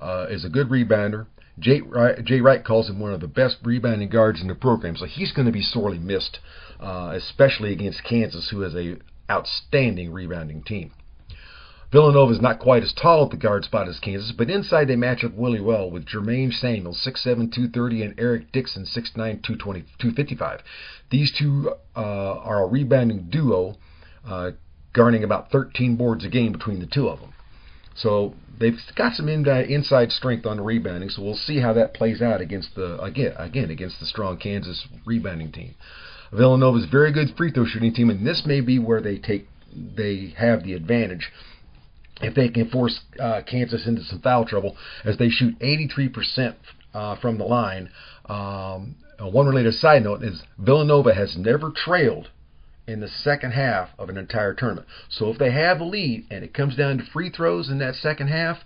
uh, 0.00 0.26
is 0.30 0.44
a 0.44 0.48
good 0.48 0.68
rebounder. 0.68 1.26
Jay 1.58 1.80
Wright, 1.80 2.24
Jay 2.24 2.40
Wright 2.40 2.64
calls 2.64 2.88
him 2.88 3.00
one 3.00 3.12
of 3.12 3.20
the 3.20 3.26
best 3.26 3.56
rebounding 3.64 4.08
guards 4.08 4.40
in 4.40 4.46
the 4.46 4.54
program, 4.54 4.96
so 4.96 5.06
he's 5.06 5.32
going 5.32 5.46
to 5.46 5.52
be 5.52 5.62
sorely 5.62 5.98
missed, 5.98 6.38
uh, 6.78 7.12
especially 7.14 7.72
against 7.72 8.04
Kansas, 8.04 8.50
who 8.50 8.60
has 8.60 8.74
a 8.74 8.96
outstanding 9.30 10.12
rebounding 10.12 10.62
team. 10.62 10.92
Villanova 11.90 12.34
is 12.34 12.40
not 12.40 12.58
quite 12.58 12.82
as 12.82 12.92
tall 12.92 13.24
at 13.24 13.30
the 13.30 13.36
guard 13.36 13.64
spot 13.64 13.88
as 13.88 13.98
Kansas, 13.98 14.32
but 14.32 14.50
inside 14.50 14.88
they 14.88 14.96
match 14.96 15.24
up 15.24 15.32
really 15.36 15.60
well 15.60 15.90
with 15.90 16.04
Jermaine 16.04 16.52
Samuels, 16.52 17.02
6'7", 17.04 17.24
230, 17.24 18.02
and 18.02 18.14
Eric 18.18 18.52
Dixon, 18.52 18.84
6'9", 18.84 19.14
220, 19.16 19.80
255. 19.98 20.60
These 21.10 21.32
two 21.32 21.72
uh, 21.96 22.00
are 22.00 22.62
a 22.62 22.66
rebounding 22.66 23.30
duo, 23.30 23.76
uh, 24.26 24.50
garnering 24.92 25.24
about 25.24 25.50
13 25.50 25.96
boards 25.96 26.24
a 26.24 26.28
game 26.28 26.52
between 26.52 26.80
the 26.80 26.86
two 26.86 27.08
of 27.08 27.20
them. 27.20 27.32
So 27.98 28.34
they've 28.58 28.78
got 28.94 29.14
some 29.14 29.28
inside 29.28 30.12
strength 30.12 30.46
on 30.46 30.58
the 30.58 30.62
rebounding, 30.62 31.10
so 31.10 31.22
we'll 31.22 31.34
see 31.34 31.58
how 31.58 31.72
that 31.72 31.94
plays 31.94 32.22
out 32.22 32.40
against 32.40 32.74
the 32.74 33.00
again 33.02 33.34
again 33.36 33.70
against 33.70 33.98
the 34.00 34.06
strong 34.06 34.38
Kansas 34.38 34.86
rebounding 35.04 35.52
team. 35.52 35.74
Villanova's 36.32 36.84
very 36.84 37.12
good 37.12 37.36
free 37.36 37.50
throw 37.50 37.64
shooting 37.64 37.92
team, 37.92 38.10
and 38.10 38.26
this 38.26 38.46
may 38.46 38.60
be 38.60 38.78
where 38.78 39.00
they 39.00 39.18
take 39.18 39.48
they 39.74 40.34
have 40.36 40.62
the 40.62 40.74
advantage 40.74 41.30
if 42.20 42.34
they 42.34 42.48
can 42.48 42.68
force 42.68 43.00
uh, 43.20 43.42
Kansas 43.46 43.86
into 43.86 44.02
some 44.02 44.20
foul 44.20 44.44
trouble, 44.44 44.76
as 45.04 45.16
they 45.18 45.28
shoot 45.28 45.58
83% 45.60 46.54
uh, 46.94 47.16
from 47.16 47.38
the 47.38 47.44
line. 47.44 47.90
Um, 48.26 48.96
one 49.20 49.46
related 49.46 49.74
side 49.74 50.04
note 50.04 50.22
is 50.22 50.42
Villanova 50.58 51.14
has 51.14 51.36
never 51.36 51.70
trailed 51.70 52.30
in 52.88 53.00
the 53.00 53.08
second 53.08 53.52
half 53.52 53.90
of 53.98 54.08
an 54.08 54.16
entire 54.16 54.54
tournament. 54.54 54.86
So 55.10 55.30
if 55.30 55.38
they 55.38 55.52
have 55.52 55.80
a 55.80 55.84
lead 55.84 56.26
and 56.30 56.42
it 56.42 56.54
comes 56.54 56.74
down 56.74 56.98
to 56.98 57.04
free 57.04 57.30
throws 57.30 57.68
in 57.68 57.78
that 57.78 57.94
second 57.94 58.28
half, 58.28 58.58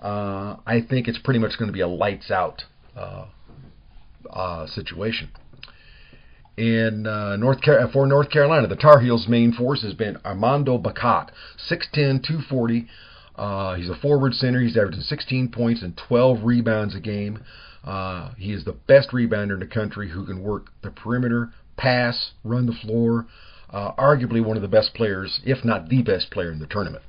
uh, 0.00 0.56
I 0.66 0.80
think 0.80 1.06
it's 1.06 1.18
pretty 1.18 1.38
much 1.38 1.58
going 1.58 1.68
to 1.68 1.72
be 1.72 1.80
a 1.80 1.88
lights 1.88 2.30
out 2.30 2.64
uh, 2.96 3.26
uh, 4.30 4.66
situation 4.66 5.28
in 6.56 7.06
uh, 7.06 7.36
North 7.36 7.60
Car- 7.60 7.88
for 7.92 8.06
North 8.06 8.30
Carolina. 8.30 8.66
The 8.66 8.76
Tar 8.76 9.00
Heels' 9.00 9.28
main 9.28 9.52
force 9.52 9.82
has 9.82 9.94
been 9.94 10.16
Armando 10.24 10.78
Bacot, 10.78 11.28
6'10", 11.70 12.22
240. 12.22 12.88
Uh, 13.36 13.74
he's 13.74 13.88
a 13.88 13.94
forward 13.94 14.34
center. 14.34 14.60
He's 14.60 14.76
averaging 14.76 15.02
16 15.02 15.50
points 15.50 15.82
and 15.82 15.96
12 16.08 16.42
rebounds 16.42 16.94
a 16.94 17.00
game. 17.00 17.44
Uh, 17.84 18.32
he 18.36 18.52
is 18.52 18.64
the 18.64 18.72
best 18.72 19.10
rebounder 19.10 19.54
in 19.54 19.60
the 19.60 19.66
country 19.66 20.10
who 20.10 20.26
can 20.26 20.42
work 20.42 20.70
the 20.82 20.90
perimeter, 20.90 21.52
pass, 21.76 22.32
run 22.42 22.66
the 22.66 22.72
floor. 22.72 23.26
Uh, 23.70 23.92
arguably 23.92 24.42
one 24.44 24.56
of 24.56 24.62
the 24.62 24.68
best 24.68 24.94
players, 24.94 25.40
if 25.44 25.64
not 25.64 25.88
the 25.88 26.02
best 26.02 26.30
player 26.30 26.50
in 26.50 26.58
the 26.58 26.66
tournament. 26.66 27.04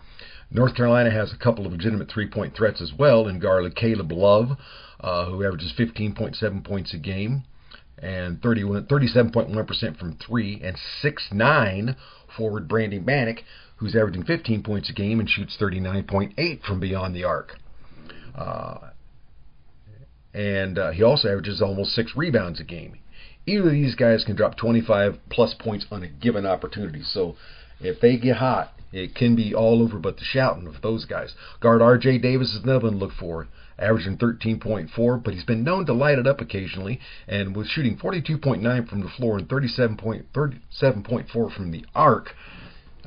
North 0.51 0.75
Carolina 0.75 1.11
has 1.11 1.31
a 1.31 1.37
couple 1.37 1.65
of 1.65 1.71
legitimate 1.71 2.09
three-point 2.09 2.55
threats 2.55 2.81
as 2.81 2.91
well 2.97 3.27
in 3.27 3.39
Garland 3.39 3.75
Caleb 3.75 4.11
Love, 4.11 4.57
uh, 4.99 5.25
who 5.25 5.45
averages 5.45 5.73
15.7 5.77 6.65
points 6.65 6.93
a 6.93 6.97
game 6.97 7.43
and 8.01 8.41
37.1% 8.41 9.99
from 9.99 10.17
three, 10.25 10.61
and 10.63 10.77
6'9 11.03 11.95
forward 12.37 12.67
Brandon 12.67 13.03
Bannock, 13.03 13.37
who's 13.77 13.95
averaging 13.95 14.23
15 14.23 14.63
points 14.63 14.89
a 14.89 14.93
game 14.93 15.19
and 15.19 15.29
shoots 15.29 15.57
39.8 15.59 16.63
from 16.63 16.79
beyond 16.79 17.15
the 17.15 17.23
arc. 17.23 17.57
Uh, 18.35 18.89
and 20.33 20.77
uh, 20.77 20.91
he 20.91 21.03
also 21.03 21.29
averages 21.29 21.61
almost 21.61 21.93
six 21.93 22.15
rebounds 22.15 22.59
a 22.59 22.63
game. 22.63 22.97
Either 23.45 23.67
of 23.67 23.71
these 23.71 23.95
guys 23.95 24.23
can 24.23 24.35
drop 24.35 24.57
25 24.57 25.17
plus 25.29 25.53
points 25.53 25.85
on 25.91 26.03
a 26.03 26.07
given 26.07 26.45
opportunity. 26.45 27.01
So 27.01 27.35
if 27.79 27.99
they 27.99 28.17
get 28.17 28.37
hot, 28.37 28.73
it 28.91 29.15
can 29.15 29.35
be 29.35 29.53
all 29.53 29.81
over 29.81 29.97
but 29.97 30.17
the 30.17 30.23
shouting 30.23 30.67
of 30.67 30.81
those 30.81 31.05
guys. 31.05 31.35
Guard 31.59 31.81
R.J. 31.81 32.19
Davis 32.19 32.53
is 32.53 32.63
another 32.63 32.85
one 32.85 32.93
to 32.93 32.99
look 32.99 33.13
for 33.13 33.47
averaging 33.79 34.17
13.4, 34.17 35.23
but 35.23 35.33
he's 35.33 35.45
been 35.45 35.63
known 35.63 35.85
to 35.85 35.93
light 35.93 36.19
it 36.19 36.27
up 36.27 36.41
occasionally, 36.41 36.99
and 37.27 37.55
with 37.55 37.67
shooting 37.67 37.97
42.9 37.97 38.89
from 38.89 39.01
the 39.01 39.09
floor 39.09 39.37
and 39.37 39.47
37.37.4 39.47 41.55
from 41.55 41.71
the 41.71 41.85
arc, 41.95 42.35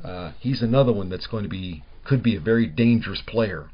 uh, 0.03 0.31
he's 0.39 0.61
another 0.61 0.91
one 0.91 1.09
that's 1.09 1.27
going 1.27 1.43
to 1.43 1.49
be 1.49 1.83
could 2.03 2.23
be 2.23 2.35
a 2.35 2.39
very 2.39 2.65
dangerous 2.65 3.21
player. 3.21 3.69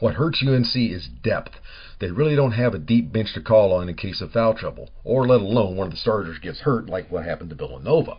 What 0.00 0.14
hurts 0.14 0.42
UNC 0.46 0.76
is 0.76 1.08
depth. 1.08 1.56
They 1.98 2.10
really 2.10 2.36
don't 2.36 2.52
have 2.52 2.74
a 2.74 2.78
deep 2.78 3.10
bench 3.10 3.32
to 3.34 3.40
call 3.40 3.72
on 3.72 3.88
in 3.88 3.94
case 3.94 4.20
of 4.20 4.32
foul 4.32 4.52
trouble, 4.52 4.90
or 5.02 5.26
let 5.26 5.40
alone 5.40 5.76
one 5.76 5.86
of 5.86 5.92
the 5.92 5.98
starters 5.98 6.38
gets 6.38 6.60
hurt 6.60 6.88
like 6.88 7.10
what 7.10 7.24
happened 7.24 7.50
to 7.50 7.56
Villanova. 7.56 8.18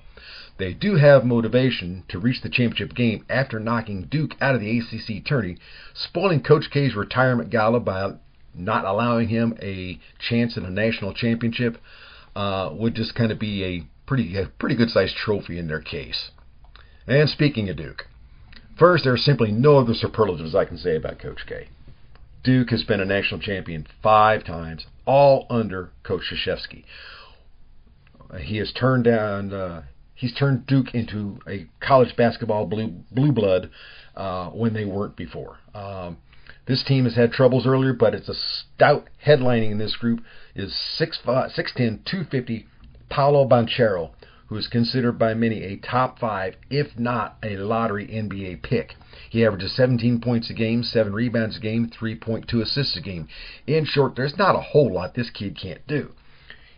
They 0.58 0.74
do 0.74 0.96
have 0.96 1.24
motivation 1.24 2.04
to 2.08 2.18
reach 2.18 2.42
the 2.42 2.50
championship 2.50 2.96
game 2.96 3.24
after 3.30 3.60
knocking 3.60 4.08
Duke 4.10 4.36
out 4.42 4.56
of 4.56 4.62
the 4.62 4.80
ACC 4.80 5.24
tourney, 5.24 5.58
spoiling 5.94 6.42
Coach 6.42 6.72
K's 6.72 6.96
retirement 6.96 7.52
gala 7.52 7.80
by 7.80 8.13
not 8.56 8.86
allowing 8.86 9.28
him 9.28 9.56
a 9.62 10.00
chance 10.18 10.58
at 10.58 10.63
a 10.63 10.72
national 10.72 11.13
championship 11.13 11.78
uh, 12.36 12.72
would 12.74 12.96
just 12.96 13.13
kind 13.13 13.32
of 13.32 13.38
be 13.38 13.63
a 13.63 13.88
pretty 14.08 14.36
a 14.38 14.48
pretty 14.48 14.76
good 14.76 14.90
sized 14.90 15.16
trophy 15.16 15.60
in 15.60 15.68
their 15.68 15.82
case. 15.82 16.32
And 17.06 17.30
speaking 17.30 17.70
of 17.70 17.78
Duke, 17.78 18.08
first 18.80 19.04
there 19.04 19.13
are 19.13 19.18
simply 19.18 19.52
no 19.52 19.78
other 19.78 19.94
superlatives 19.94 20.56
I 20.56 20.66
can 20.66 20.78
say 20.78 20.96
about 20.96 21.20
Coach 21.20 21.46
K. 21.46 21.68
Duke 22.47 22.69
has 22.69 22.83
been 22.83 23.01
a 23.01 23.05
national 23.05 23.41
champion 23.41 23.86
five 24.01 24.45
times, 24.45 24.88
all 25.05 25.47
under 25.49 25.91
Coach 26.03 26.31
Krzyzewski. 26.31 26.86
He 28.39 28.55
has 28.55 28.71
turned 28.71 29.03
down. 29.03 29.51
Uh, 29.51 29.83
he's 30.15 30.33
turned 30.33 30.65
Duke 30.65 30.93
into 30.93 31.39
a 31.45 31.67
college 31.81 32.15
basketball 32.15 32.65
blue 32.65 33.03
blue 33.12 33.33
blood 33.33 33.69
uh, 34.15 34.47
when 34.51 34.73
they 34.73 34.86
weren't 34.86 35.17
before. 35.17 35.57
Um, 35.75 36.19
this 36.67 36.86
team 36.86 37.03
has 37.03 37.17
had 37.17 37.33
troubles 37.33 37.67
earlier, 37.67 37.91
but 37.91 38.15
it's 38.15 38.29
a 38.29 38.33
stout 38.33 39.10
headlining 39.25 39.71
in 39.71 39.77
this 39.77 39.97
group 39.97 40.21
is 40.55 40.71
6'10", 40.97 41.17
250 41.75 42.65
Paolo 43.10 43.45
Banchero, 43.45 44.12
who 44.47 44.55
is 44.55 44.67
considered 44.67 45.19
by 45.19 45.33
many 45.33 45.63
a 45.63 45.77
top 45.77 46.19
five, 46.19 46.55
if 46.69 46.97
not 46.97 47.38
a 47.43 47.57
lottery 47.57 48.07
NBA 48.07 48.63
pick. 48.63 48.95
He 49.29 49.45
averages 49.45 49.75
17 49.75 50.21
points 50.21 50.49
a 50.49 50.53
game, 50.53 50.83
7 50.83 51.13
rebounds 51.13 51.57
a 51.57 51.60
game, 51.60 51.89
3.2 51.89 52.62
assists 52.62 52.95
a 52.95 53.01
game. 53.01 53.27
In 53.65 53.86
short, 53.86 54.15
there's 54.15 54.38
not 54.38 54.55
a 54.55 54.62
whole 54.62 54.93
lot 54.93 55.13
this 55.13 55.29
kid 55.29 55.57
can't 55.60 55.86
do. 55.88 56.13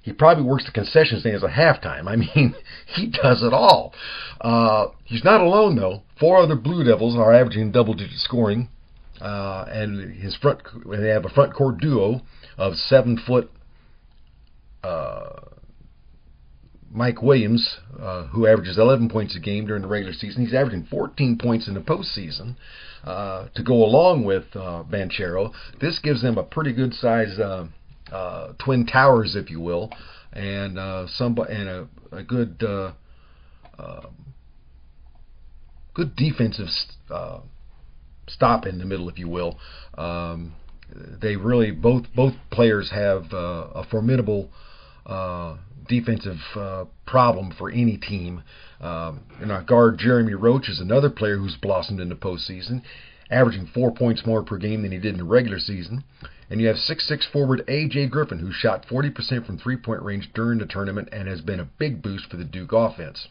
He 0.02 0.14
probably 0.14 0.44
works 0.44 0.66
the 0.66 0.72
concession 0.72 1.20
stands 1.20 1.44
at 1.44 1.52
halftime. 1.52 2.08
I 2.08 2.16
mean, 2.36 2.56
he 2.88 3.08
does 3.08 3.44
it 3.44 3.54
all. 3.54 3.94
Uh, 4.42 4.88
he's 5.04 5.24
not 5.24 5.42
alone, 5.42 5.76
though. 5.76 6.02
Four 6.20 6.38
other 6.42 6.56
Blue 6.56 6.84
Devils 6.84 7.16
are 7.16 7.34
averaging 7.34 7.72
double 7.72 7.94
digit 7.94 8.18
scoring. 8.18 8.70
Uh, 9.22 9.66
and 9.68 10.14
his 10.16 10.36
front, 10.36 10.62
they 10.86 11.10
have 11.10 11.26
a 11.26 11.30
front 11.30 11.54
court 11.54 11.80
duo 11.80 12.22
of 12.58 12.76
seven 12.76 13.18
foot 13.18 13.52
uh, 14.84 15.42
Mike 16.92 17.22
Williams, 17.22 17.78
uh, 18.00 18.28
who 18.28 18.48
averages 18.48 18.78
11 18.78 19.10
points 19.10 19.36
a 19.36 19.40
game 19.40 19.68
during 19.68 19.84
the 19.84 19.88
regular 19.88 20.14
season. 20.14 20.44
He's 20.44 20.54
averaging 20.54 20.88
14 20.90 21.38
points 21.38 21.68
in 21.68 21.76
the 21.76 21.82
postseason. 21.82 22.56
Uh, 23.04 23.48
to 23.56 23.64
go 23.64 23.76
along 23.76 24.26
with 24.26 24.44
uh, 24.56 24.84
Banchero, 24.90 25.54
this 25.80 26.00
gives 26.00 26.22
them 26.22 26.38
a 26.38 26.44
pretty 26.44 26.74
good 26.74 26.94
size 26.94 27.40
uh, 27.40 27.66
uh, 28.12 28.54
twin 28.60 28.86
towers, 28.86 29.36
if 29.36 29.50
you 29.50 29.62
will, 29.62 29.90
and 30.34 30.78
uh, 30.78 31.08
some 31.08 31.38
and 31.38 31.70
a, 31.70 31.88
a 32.12 32.24
good 32.24 32.62
uh, 32.62 32.92
good 35.94 36.16
defensive 36.16 36.68
uh, 37.10 37.40
stop 38.28 38.66
in 38.66 38.80
the 38.80 38.86
middle, 38.86 39.08
if 39.08 39.18
you 39.18 39.30
will. 39.30 39.58
Um, 39.98 40.56
they 41.22 41.36
really 41.36 41.72
both 41.72 42.06
both 42.16 42.34
players 42.52 42.92
have 42.92 43.32
a 43.32 43.86
formidable 43.90 44.50
defensive 45.90 46.40
uh, 46.56 46.86
problem 47.06 47.52
for 47.58 47.70
any 47.70 47.98
team. 47.98 48.44
Um, 48.80 49.22
and 49.42 49.52
our 49.52 49.62
guard 49.62 49.98
Jeremy 49.98 50.36
Roach 50.36 50.70
is 50.70 50.80
another 50.80 51.10
player 51.10 51.38
who's 51.38 51.58
blossomed 51.62 52.00
in 52.00 52.08
the 52.08 52.16
postseason, 52.16 52.82
averaging 53.30 53.68
four 53.74 53.92
points 53.92 54.26
more 54.26 54.44
per 54.44 54.58
game 54.58 54.84
than 54.84 54.94
he 54.94 55.00
did 55.00 55.14
in 55.14 55.18
the 55.18 55.26
regular 55.26 55.60
season. 55.60 56.06
And 56.50 56.62
you 56.62 56.68
have 56.68 56.78
6'6 56.78 57.32
forward 57.32 57.64
A.J. 57.68 58.08
Griffin, 58.08 58.40
who 58.40 58.52
shot 58.52 58.88
40% 58.88 59.46
from 59.46 59.58
three 59.58 59.78
point 59.78 60.02
range 60.02 60.30
during 60.34 60.60
the 60.60 60.66
tournament 60.66 61.10
and 61.12 61.28
has 61.28 61.42
been 61.42 61.60
a 61.60 61.70
big 61.78 62.02
boost 62.02 62.30
for 62.30 62.38
the 62.38 62.46
Duke 62.46 62.72
offense. 62.72 63.28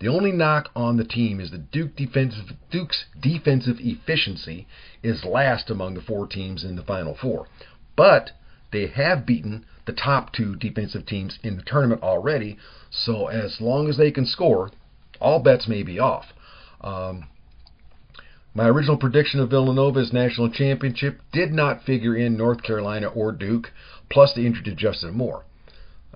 The 0.00 0.08
only 0.08 0.32
knock 0.32 0.70
on 0.74 0.96
the 0.96 1.04
team 1.04 1.40
is 1.40 1.50
that 1.50 1.70
Duke 1.70 1.94
defensive, 1.94 2.56
Duke's 2.70 3.04
defensive 3.20 3.76
efficiency 3.80 4.66
is 5.02 5.24
last 5.24 5.68
among 5.68 5.94
the 5.94 6.00
four 6.00 6.26
teams 6.26 6.64
in 6.64 6.76
the 6.76 6.82
Final 6.82 7.14
Four. 7.14 7.48
But 7.96 8.30
they 8.72 8.86
have 8.86 9.26
beaten 9.26 9.66
the 9.90 9.96
top 9.96 10.32
two 10.32 10.54
defensive 10.54 11.04
teams 11.04 11.38
in 11.42 11.56
the 11.56 11.62
tournament 11.64 12.02
already, 12.02 12.56
so 12.90 13.26
as 13.26 13.60
long 13.60 13.88
as 13.88 13.96
they 13.96 14.12
can 14.12 14.24
score, 14.24 14.70
all 15.20 15.40
bets 15.40 15.66
may 15.66 15.82
be 15.82 15.98
off. 15.98 16.26
Um, 16.80 17.24
my 18.54 18.68
original 18.68 18.96
prediction 18.96 19.40
of 19.40 19.50
Villanova's 19.50 20.12
national 20.12 20.50
championship 20.50 21.20
did 21.32 21.52
not 21.52 21.82
figure 21.82 22.16
in 22.16 22.36
North 22.36 22.62
Carolina 22.62 23.08
or 23.08 23.32
Duke, 23.32 23.72
plus 24.08 24.32
the 24.32 24.46
injury 24.46 24.64
to 24.64 24.74
Justin 24.74 25.14
Moore. 25.14 25.44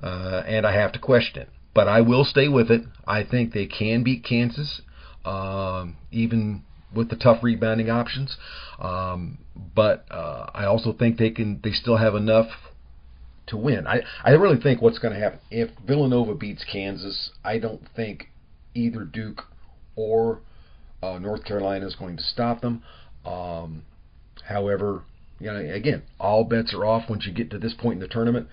Uh, 0.02 0.42
and 0.46 0.66
I 0.66 0.72
have 0.72 0.92
to 0.92 0.98
question 0.98 1.42
it. 1.42 1.48
But 1.74 1.88
I 1.88 2.00
will 2.00 2.24
stay 2.24 2.46
with 2.46 2.70
it. 2.70 2.82
I 3.06 3.24
think 3.24 3.52
they 3.52 3.66
can 3.66 4.04
beat 4.04 4.24
Kansas, 4.24 4.82
um, 5.24 5.96
even 6.12 6.62
with 6.94 7.08
the 7.08 7.16
tough 7.16 7.42
rebounding 7.42 7.90
options. 7.90 8.37
Um, 8.78 9.38
but 9.74 10.06
uh, 10.10 10.50
I 10.54 10.64
also 10.64 10.92
think 10.92 11.18
they 11.18 11.30
can. 11.30 11.60
They 11.62 11.72
still 11.72 11.96
have 11.96 12.14
enough 12.14 12.48
to 13.46 13.57
win. 13.57 13.87
I 13.87 14.02
I 14.22 14.30
really 14.30 14.61
think 14.61 14.80
what's 14.80 14.98
going 14.98 15.14
to 15.14 15.20
happen 15.20 15.40
if 15.50 15.70
Villanova 15.87 16.35
beats 16.35 16.64
Kansas. 16.70 17.30
I 17.44 17.59
don't 17.59 17.83
think 17.94 18.30
either 18.74 19.04
Duke 19.04 19.42
or 19.96 20.40
uh, 21.02 21.18
North 21.18 21.44
Carolina 21.44 21.87
is 21.87 21.94
going 21.94 22.16
to 22.16 22.22
stop 22.22 22.61
them. 22.61 22.83
Um, 23.24 23.83
however, 24.46 25.02
you 25.38 25.46
know, 25.46 25.57
again, 25.57 26.02
all 26.18 26.44
bets 26.44 26.74
are 26.74 26.85
off 26.85 27.09
once 27.09 27.26
you 27.26 27.33
get 27.33 27.50
to 27.50 27.59
this 27.59 27.74
point 27.74 27.94
in 27.94 28.00
the 28.00 28.09
tournament, 28.09 28.48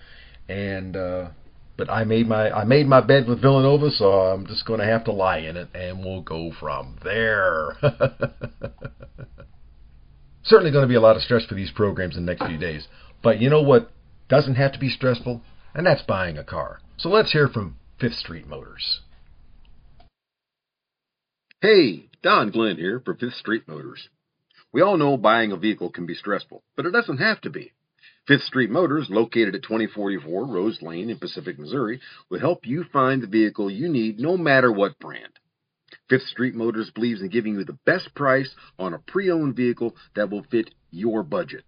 and 0.48 0.96
uh, 0.96 1.28
but 1.76 1.90
I 1.90 2.04
made 2.04 2.28
my 2.28 2.50
I 2.50 2.64
made 2.64 2.86
my 2.86 3.00
bed 3.00 3.26
with 3.26 3.40
Villanova, 3.40 3.90
so 3.90 4.12
I'm 4.12 4.46
just 4.46 4.66
going 4.66 4.80
to 4.80 4.86
have 4.86 5.04
to 5.04 5.12
lie 5.12 5.38
in 5.38 5.56
it, 5.56 5.68
and 5.74 6.00
we'll 6.04 6.22
go 6.22 6.52
from 6.58 6.96
there. 7.02 7.76
Certainly 10.44 10.72
going 10.72 10.82
to 10.82 10.88
be 10.88 10.96
a 10.96 11.00
lot 11.00 11.16
of 11.16 11.22
stress 11.22 11.44
for 11.46 11.54
these 11.54 11.70
programs 11.70 12.16
in 12.16 12.26
the 12.26 12.32
next 12.32 12.46
few 12.46 12.58
days. 12.58 12.88
But 13.22 13.40
you 13.40 13.48
know 13.48 13.62
what 13.62 13.92
doesn't 14.32 14.54
have 14.54 14.72
to 14.72 14.78
be 14.78 14.88
stressful? 14.88 15.42
And 15.74 15.84
that's 15.84 16.00
buying 16.00 16.38
a 16.38 16.42
car. 16.42 16.80
So 16.96 17.10
let's 17.10 17.32
hear 17.32 17.48
from 17.48 17.76
Fifth 18.00 18.14
Street 18.14 18.46
Motors. 18.46 19.02
Hey, 21.60 22.08
Don 22.22 22.50
Glenn 22.50 22.78
here 22.78 23.02
for 23.04 23.14
Fifth 23.14 23.34
Street 23.34 23.68
Motors. 23.68 24.08
We 24.72 24.80
all 24.80 24.96
know 24.96 25.18
buying 25.18 25.52
a 25.52 25.58
vehicle 25.58 25.90
can 25.90 26.06
be 26.06 26.14
stressful, 26.14 26.62
but 26.76 26.86
it 26.86 26.92
doesn't 26.92 27.18
have 27.18 27.42
to 27.42 27.50
be. 27.50 27.72
Fifth 28.26 28.44
Street 28.44 28.70
Motors, 28.70 29.08
located 29.10 29.54
at 29.54 29.64
2044 29.64 30.46
Rose 30.46 30.80
Lane 30.80 31.10
in 31.10 31.18
Pacific, 31.18 31.58
Missouri, 31.58 32.00
will 32.30 32.40
help 32.40 32.66
you 32.66 32.84
find 32.90 33.22
the 33.22 33.26
vehicle 33.26 33.70
you 33.70 33.90
need 33.90 34.18
no 34.18 34.38
matter 34.38 34.72
what 34.72 34.98
brand. 34.98 35.38
Fifth 36.08 36.28
Street 36.28 36.54
Motors 36.54 36.90
believes 36.94 37.20
in 37.20 37.28
giving 37.28 37.56
you 37.56 37.64
the 37.64 37.78
best 37.84 38.14
price 38.14 38.54
on 38.78 38.94
a 38.94 38.98
pre-owned 38.98 39.56
vehicle 39.56 39.94
that 40.16 40.30
will 40.30 40.44
fit 40.44 40.70
your 40.90 41.22
budget. 41.22 41.64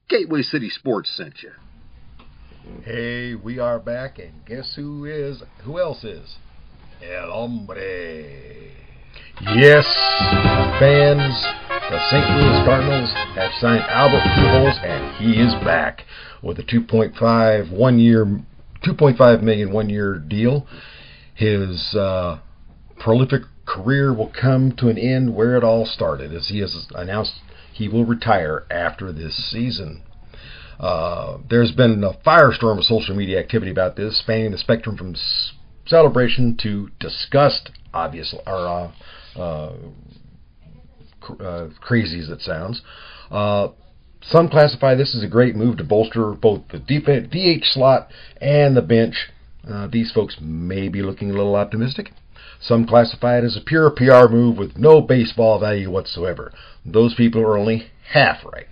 Gateway 0.09 0.43
City 0.43 0.71
Sports 0.71 1.11
sent 1.17 1.43
you. 1.43 1.51
Hey, 2.85 3.35
we 3.35 3.59
are 3.59 3.79
back, 3.79 4.19
and 4.19 4.45
guess 4.45 4.75
who 4.77 5.05
is? 5.05 5.43
Who 5.65 5.79
else 5.79 6.05
is? 6.05 6.37
El 7.03 7.31
Hombre. 7.31 8.25
Yes, 9.55 9.87
fans, 10.79 11.35
the 11.89 11.99
St. 12.11 12.29
Louis 12.37 12.63
Cardinals 12.65 13.11
have 13.35 13.51
signed 13.61 13.83
Albert 13.89 14.21
Pujols, 14.21 14.79
and 14.85 15.17
he 15.17 15.41
is 15.41 15.55
back 15.65 16.05
with 16.43 16.59
a 16.59 16.63
2.5 16.63 17.73
one 17.73 17.99
year, 17.99 18.27
2.5 18.85 19.43
million 19.43 19.73
one 19.73 19.89
year 19.89 20.19
deal. 20.19 20.67
His 21.35 21.95
uh, 21.95 22.41
prolific 22.99 23.43
career 23.71 24.13
will 24.13 24.33
come 24.41 24.73
to 24.73 24.89
an 24.89 24.99
end 24.99 25.35
where 25.35 25.57
it 25.57 25.63
all 25.63 25.87
started, 25.87 26.35
as 26.35 26.49
he 26.49 26.59
has 26.59 26.89
announced 26.95 27.35
he 27.73 27.89
will 27.89 28.05
retire 28.05 28.67
after 28.69 29.13
this 29.13 29.35
season. 29.51 30.03
Uh, 30.81 31.39
there's 31.49 31.73
been 31.73 32.03
a 32.03 32.13
firestorm 32.27 32.79
of 32.79 32.85
social 32.85 33.15
media 33.15 33.39
activity 33.39 33.71
about 33.71 33.95
this, 33.95 34.19
spanning 34.19 34.51
the 34.51 34.59
spectrum 34.59 34.97
from 34.97 35.15
celebration 35.87 36.57
to 36.57 36.91
disgust, 36.99 37.71
obviously, 37.95 38.41
or 38.47 38.67
uh, 39.37 39.41
uh, 39.41 39.73
cr- 41.21 41.43
uh, 41.43 41.69
crazy 41.81 42.19
as 42.19 42.29
it 42.29 42.41
sounds. 42.41 42.83
Uh, 43.31 43.69
some 44.23 44.49
classify 44.49 44.95
this 44.97 45.15
as 45.15 45.23
a 45.23 45.29
great 45.29 45.55
move 45.55 45.77
to 45.77 45.85
bolster 45.85 46.33
both 46.33 46.63
the 46.69 46.79
DH 46.79 47.65
slot 47.67 48.11
and 48.41 48.77
the 48.77 48.83
bench. 48.83 49.31
Uh, 49.69 49.87
these 49.87 50.11
folks 50.13 50.39
may 50.41 50.89
be 50.89 51.03
looking 51.03 51.31
a 51.31 51.35
little 51.35 51.55
optimistic. 51.55 52.11
Some 52.61 52.87
classify 52.87 53.39
it 53.39 53.45
as 53.45 53.57
a 53.57 53.63
pure 53.63 53.91
PR 53.91 54.29
move 54.29 54.59
with 54.59 54.77
no 54.77 55.01
baseball 55.01 55.59
value 55.59 55.91
whatsoever. 55.91 56.53
Those 56.85 57.15
people 57.15 57.41
are 57.41 57.57
only 57.57 57.87
half 58.11 58.45
right. 58.45 58.67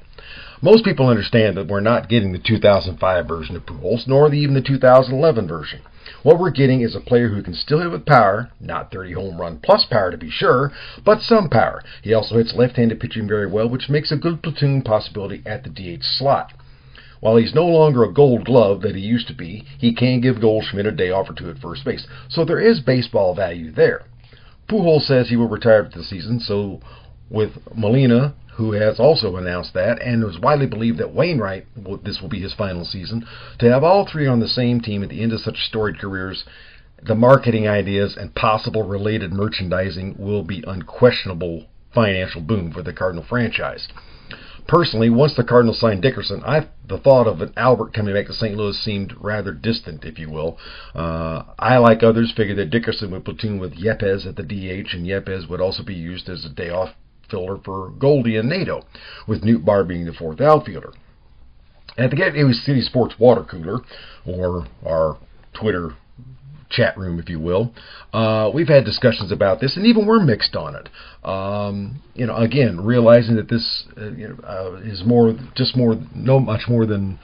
Most 0.60 0.84
people 0.84 1.08
understand 1.08 1.56
that 1.56 1.68
we're 1.68 1.80
not 1.80 2.08
getting 2.08 2.32
the 2.32 2.38
2005 2.38 3.26
version 3.26 3.56
of 3.56 3.64
Pujols, 3.64 4.06
nor 4.06 4.32
even 4.34 4.54
the 4.54 4.60
2011 4.60 5.48
version. 5.48 5.80
What 6.22 6.38
we're 6.38 6.50
getting 6.50 6.82
is 6.82 6.94
a 6.94 7.00
player 7.00 7.28
who 7.28 7.42
can 7.42 7.54
still 7.54 7.80
hit 7.80 7.90
with 7.90 8.04
power, 8.04 8.50
not 8.60 8.90
30 8.90 9.12
home 9.12 9.40
run 9.40 9.58
plus 9.62 9.86
power 9.86 10.10
to 10.10 10.18
be 10.18 10.30
sure, 10.30 10.70
but 11.04 11.22
some 11.22 11.48
power. 11.48 11.82
He 12.02 12.12
also 12.12 12.36
hits 12.36 12.54
left-handed 12.54 13.00
pitching 13.00 13.26
very 13.26 13.46
well, 13.46 13.68
which 13.68 13.88
makes 13.88 14.12
a 14.12 14.16
good 14.16 14.42
platoon 14.42 14.82
possibility 14.82 15.42
at 15.46 15.64
the 15.64 15.70
DH 15.70 16.02
slot. 16.02 16.52
While 17.20 17.36
he's 17.36 17.54
no 17.54 17.66
longer 17.66 18.04
a 18.04 18.12
gold 18.12 18.44
glove 18.44 18.82
that 18.82 18.94
he 18.94 19.00
used 19.00 19.28
to 19.28 19.34
be, 19.34 19.64
he 19.78 19.92
can 19.92 20.20
give 20.20 20.40
Goldschmidt 20.40 20.86
a 20.86 20.92
day 20.92 21.10
off 21.10 21.28
or 21.30 21.34
two 21.34 21.50
at 21.50 21.58
first 21.58 21.84
base. 21.84 22.06
So 22.28 22.44
there 22.44 22.60
is 22.60 22.80
baseball 22.80 23.34
value 23.34 23.72
there. 23.72 24.02
Pujols 24.68 25.02
says 25.02 25.28
he 25.28 25.36
will 25.36 25.48
retire 25.48 25.84
after 25.84 25.98
the 25.98 26.04
season, 26.04 26.40
so 26.40 26.80
with 27.30 27.52
Molina, 27.74 28.34
who 28.54 28.72
has 28.72 29.00
also 29.00 29.36
announced 29.36 29.72
that, 29.74 30.02
and 30.02 30.22
it 30.22 30.26
was 30.26 30.38
widely 30.38 30.66
believed 30.66 30.98
that 30.98 31.14
Wainwright, 31.14 31.66
this 32.04 32.20
will 32.20 32.28
be 32.28 32.40
his 32.40 32.52
final 32.54 32.84
season, 32.84 33.24
to 33.58 33.70
have 33.70 33.84
all 33.84 34.04
three 34.04 34.26
on 34.26 34.40
the 34.40 34.48
same 34.48 34.80
team 34.80 35.02
at 35.02 35.08
the 35.08 35.22
end 35.22 35.32
of 35.32 35.40
such 35.40 35.64
storied 35.64 35.98
careers, 35.98 36.44
the 37.02 37.14
marketing 37.14 37.68
ideas 37.68 38.16
and 38.16 38.34
possible 38.34 38.82
related 38.82 39.32
merchandising 39.32 40.16
will 40.18 40.42
be 40.42 40.64
unquestionable 40.66 41.66
financial 41.94 42.40
boom 42.40 42.72
for 42.72 42.82
the 42.82 42.92
Cardinal 42.92 43.24
franchise. 43.24 43.88
Personally, 44.68 45.08
once 45.08 45.34
the 45.34 45.44
Cardinals 45.44 45.80
signed 45.80 46.02
Dickerson, 46.02 46.42
I 46.44 46.68
the 46.86 46.98
thought 46.98 47.26
of 47.26 47.40
an 47.40 47.54
Albert 47.56 47.94
coming 47.94 48.14
back 48.14 48.26
to 48.26 48.34
St. 48.34 48.54
Louis 48.54 48.78
seemed 48.78 49.14
rather 49.18 49.52
distant, 49.52 50.04
if 50.04 50.18
you 50.18 50.30
will. 50.30 50.58
Uh, 50.94 51.44
I, 51.58 51.78
like 51.78 52.02
others, 52.02 52.32
figured 52.36 52.58
that 52.58 52.70
Dickerson 52.70 53.10
would 53.10 53.24
platoon 53.24 53.58
with 53.58 53.78
Yepez 53.78 54.26
at 54.26 54.36
the 54.36 54.42
DH, 54.42 54.92
and 54.92 55.06
Yepez 55.06 55.48
would 55.48 55.62
also 55.62 55.82
be 55.82 55.94
used 55.94 56.28
as 56.28 56.44
a 56.44 56.50
day 56.50 56.68
off 56.68 56.94
filler 57.30 57.56
for 57.64 57.90
Goldie 57.98 58.36
and 58.36 58.50
Nado, 58.52 58.84
with 59.26 59.42
Nootbaar 59.42 59.88
being 59.88 60.04
the 60.04 60.12
fourth 60.12 60.40
outfielder. 60.40 60.92
At 61.96 62.10
the 62.10 62.16
Gateway 62.16 62.52
City 62.52 62.82
Sports 62.82 63.18
water 63.18 63.44
cooler, 63.44 63.80
or 64.26 64.66
our 64.86 65.16
Twitter 65.54 65.94
chat 66.70 66.96
room, 66.98 67.18
if 67.18 67.28
you 67.28 67.40
will. 67.40 67.72
Uh, 68.12 68.50
we've 68.52 68.68
had 68.68 68.84
discussions 68.84 69.32
about 69.32 69.60
this, 69.60 69.76
and 69.76 69.86
even 69.86 70.06
we're 70.06 70.22
mixed 70.22 70.54
on 70.54 70.74
it. 70.74 70.88
Um, 71.26 72.02
you 72.14 72.26
know, 72.26 72.36
again, 72.36 72.80
realizing 72.84 73.36
that 73.36 73.48
this 73.48 73.84
uh, 73.96 74.10
you 74.10 74.28
know, 74.28 74.36
uh, 74.44 74.76
is 74.82 75.02
more, 75.04 75.34
just 75.54 75.76
more, 75.76 75.96
no 76.14 76.38
much 76.38 76.62
more 76.68 76.86
than, 76.86 77.18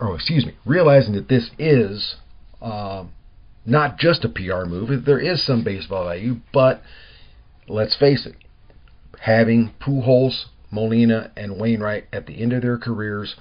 or 0.00 0.14
excuse 0.14 0.44
me, 0.44 0.54
realizing 0.64 1.14
that 1.14 1.28
this 1.28 1.50
is 1.58 2.16
uh, 2.60 3.04
not 3.64 3.98
just 3.98 4.24
a 4.24 4.28
PR 4.28 4.64
move. 4.64 5.04
There 5.04 5.20
is 5.20 5.44
some 5.44 5.64
baseball 5.64 6.04
value, 6.04 6.36
but 6.52 6.82
let's 7.68 7.96
face 7.96 8.26
it, 8.26 8.34
having 9.20 9.72
Pujols, 9.80 10.46
Molina, 10.70 11.30
and 11.36 11.58
Wainwright 11.58 12.06
at 12.12 12.26
the 12.26 12.40
end 12.40 12.52
of 12.52 12.62
their 12.62 12.78
careers 12.78 13.36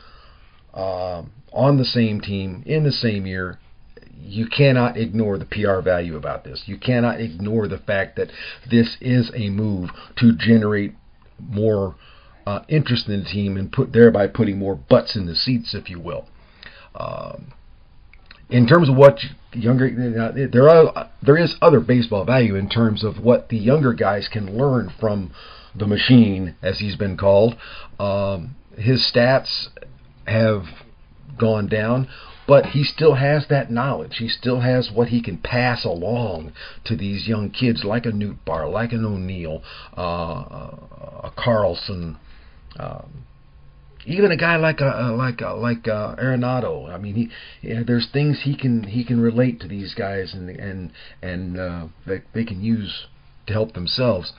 uh, 0.74 1.24
on 1.52 1.78
the 1.78 1.86
same 1.86 2.22
team 2.22 2.64
in 2.66 2.84
the 2.84 2.92
same 2.92 3.26
year 3.26 3.60
you 4.20 4.48
cannot 4.48 4.98
ignore 4.98 5.38
the 5.38 5.46
PR 5.46 5.80
value 5.80 6.16
about 6.16 6.44
this. 6.44 6.64
You 6.66 6.78
cannot 6.78 7.22
ignore 7.22 7.68
the 7.68 7.78
fact 7.78 8.16
that 8.18 8.32
this 8.70 8.98
is 9.00 9.32
a 9.36 9.50
move 9.50 9.92
to 10.18 10.34
generate 10.34 10.94
more 11.40 11.96
uh, 12.46 12.62
interest 12.68 13.08
in 13.08 13.24
the 13.24 13.30
team 13.30 13.58
and 13.58 13.72
put 13.72 13.94
thereby 13.94 14.28
putting 14.28 14.58
more 14.58 14.76
butts 14.76 15.16
in 15.16 15.26
the 15.26 15.36
seats, 15.36 15.74
if 15.74 15.90
you 15.90 16.00
will. 16.00 16.28
Um, 16.96 17.54
in 18.50 18.66
terms 18.66 18.90
of 18.90 18.96
what 18.96 19.20
younger 19.54 19.90
there 20.48 20.70
are 20.70 21.10
there 21.22 21.38
is 21.38 21.56
other 21.62 21.82
baseball 21.82 22.24
value 22.24 22.56
in 22.56 22.70
terms 22.70 23.04
of 23.04 23.20
what 23.20 23.50
the 23.50 23.58
younger 23.58 23.94
guys 23.94 24.30
can 24.30 24.58
learn 24.58 24.92
from 25.00 25.32
the 25.76 25.86
machine, 25.86 26.56
as 26.62 26.80
he's 26.80 26.96
been 26.96 27.18
called. 27.18 27.56
Um, 28.00 28.56
his 28.78 29.02
stats 29.02 29.68
have 30.26 30.64
gone 31.38 31.68
down 31.68 32.08
but 32.48 32.68
he 32.68 32.84
still 32.84 33.16
has 33.16 33.46
that 33.48 33.70
knowledge. 33.70 34.18
He 34.18 34.30
still 34.30 34.62
has 34.62 34.90
what 34.90 35.10
he 35.10 35.22
can 35.22 35.38
pass 35.38 35.84
along 35.84 36.54
to 36.86 36.96
these 36.96 37.28
young 37.28 37.50
kids, 37.50 37.84
like 37.84 38.06
a 38.06 38.12
Nootbaar, 38.12 38.72
like 38.72 38.94
an 38.94 39.06
O'Neill, 39.06 39.62
uh, 39.98 40.02
a 40.02 41.32
Carlson, 41.36 42.18
um, 42.80 43.26
even 44.06 44.32
a 44.32 44.38
guy 44.38 44.56
like 44.56 44.80
a 44.80 45.14
like 45.18 45.42
a, 45.42 45.54
like 45.54 45.86
a 45.88 46.16
Arenado. 46.18 46.90
I 46.90 46.98
mean, 46.98 47.16
he 47.16 47.30
yeah, 47.62 47.84
there's 47.86 48.08
things 48.08 48.42
he 48.44 48.56
can 48.56 48.84
he 48.84 49.04
can 49.04 49.20
relate 49.20 49.60
to 49.60 49.68
these 49.68 49.94
guys 49.94 50.34
and 50.34 50.50
and 50.50 50.92
and 51.22 51.60
uh, 51.60 51.88
that 52.06 52.24
they 52.34 52.46
can 52.46 52.64
use 52.64 53.08
to 53.48 53.54
help 53.54 53.74
themselves. 53.74 54.32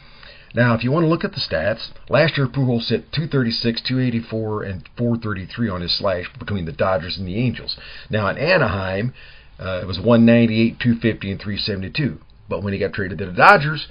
Now, 0.55 0.75
if 0.75 0.83
you 0.83 0.91
want 0.91 1.05
to 1.05 1.09
look 1.09 1.25
at 1.25 1.33
the 1.33 1.41
stats, 1.41 1.91
last 2.09 2.37
year 2.37 2.47
Pujols 2.47 2.89
hit 2.89 3.13
236, 3.13 3.83
284, 3.83 4.63
and 4.63 4.89
433 4.97 5.69
on 5.69 5.81
his 5.83 5.93
slash 5.93 6.31
between 6.39 6.65
the 6.65 6.73
Dodgers 6.73 7.19
and 7.19 7.27
the 7.27 7.37
Angels. 7.37 7.77
Now, 8.09 8.29
in 8.29 8.39
Anaheim, 8.39 9.13
uh, 9.59 9.81
it 9.83 9.87
was 9.87 9.99
198, 9.99 10.79
250, 10.81 11.31
and 11.31 11.41
372. 11.41 12.21
But 12.49 12.63
when 12.63 12.73
he 12.73 12.79
got 12.79 12.95
traded 12.95 13.19
to 13.19 13.27
the 13.27 13.33
Dodgers, 13.33 13.89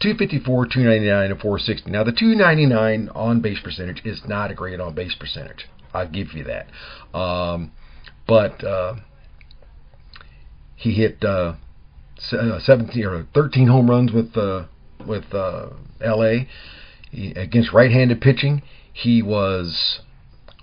254, 0.00 0.66
299, 0.66 1.30
and 1.30 1.40
460. 1.40 1.90
Now, 1.90 2.04
the 2.04 2.12
299 2.12 3.10
on 3.14 3.40
base 3.40 3.60
percentage 3.60 4.00
is 4.04 4.22
not 4.26 4.50
a 4.50 4.54
great 4.54 4.80
on 4.80 4.94
base 4.94 5.14
percentage. 5.14 5.68
I'll 5.92 6.08
give 6.08 6.32
you 6.32 6.44
that. 6.44 6.68
Um, 7.18 7.72
but 8.26 8.62
uh, 8.62 8.96
he 10.76 10.92
hit 10.92 11.24
uh, 11.24 11.54
uh 12.32 12.60
17 12.60 13.04
or 13.04 13.26
13 13.34 13.66
home 13.66 13.90
runs 13.90 14.12
with 14.12 14.36
uh, 14.36 14.64
with 15.06 15.32
uh, 15.34 15.68
L.A. 16.00 16.48
Against 17.12 17.72
right-handed 17.72 18.20
pitching. 18.20 18.62
He 18.92 19.22
was 19.22 20.00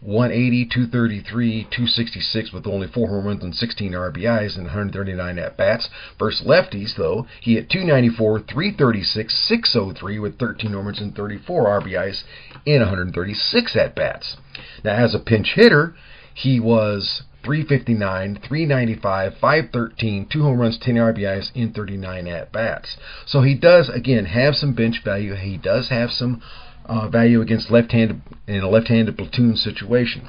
180, 0.01 0.65
233, 0.65 1.63
266 1.63 2.53
with 2.53 2.67
only 2.67 2.87
four 2.87 3.07
home 3.07 3.25
runs 3.25 3.43
and 3.43 3.55
16 3.55 3.93
RBIs 3.93 4.55
and 4.55 4.65
139 4.65 5.39
at 5.39 5.57
bats. 5.57 5.89
Versus 6.19 6.45
lefties, 6.45 6.95
though, 6.95 7.25
he 7.41 7.55
hit 7.55 7.69
294, 7.69 8.41
336, 8.41 9.33
603 9.33 10.19
with 10.19 10.37
13 10.37 10.73
home 10.73 10.85
runs 10.85 10.99
and 10.99 11.15
34 11.15 11.81
RBIs 11.81 12.23
in 12.65 12.79
136 12.79 13.75
at 13.75 13.95
bats. 13.95 14.37
Now, 14.83 14.93
as 14.93 15.15
a 15.15 15.19
pinch 15.19 15.53
hitter, 15.55 15.95
he 16.35 16.59
was 16.59 17.23
359, 17.45 18.39
395, 18.47 19.38
513, 19.38 20.27
two 20.27 20.43
home 20.43 20.60
runs, 20.60 20.77
10 20.79 20.95
RBIs 20.95 21.51
in 21.53 21.71
39 21.71 22.27
at 22.27 22.51
bats. 22.51 22.97
So 23.25 23.41
he 23.41 23.53
does 23.53 23.88
again 23.89 24.25
have 24.25 24.55
some 24.55 24.73
bench 24.73 25.03
value. 25.03 25.36
He 25.36 25.58
does 25.58 25.89
have 25.89 26.12
some 26.12 26.41
uh, 26.86 27.08
value 27.08 27.41
against 27.41 27.69
left-handed 27.69 28.21
in 28.47 28.62
a 28.62 28.69
left-handed 28.69 29.17
platoon 29.17 29.55
situation. 29.58 30.27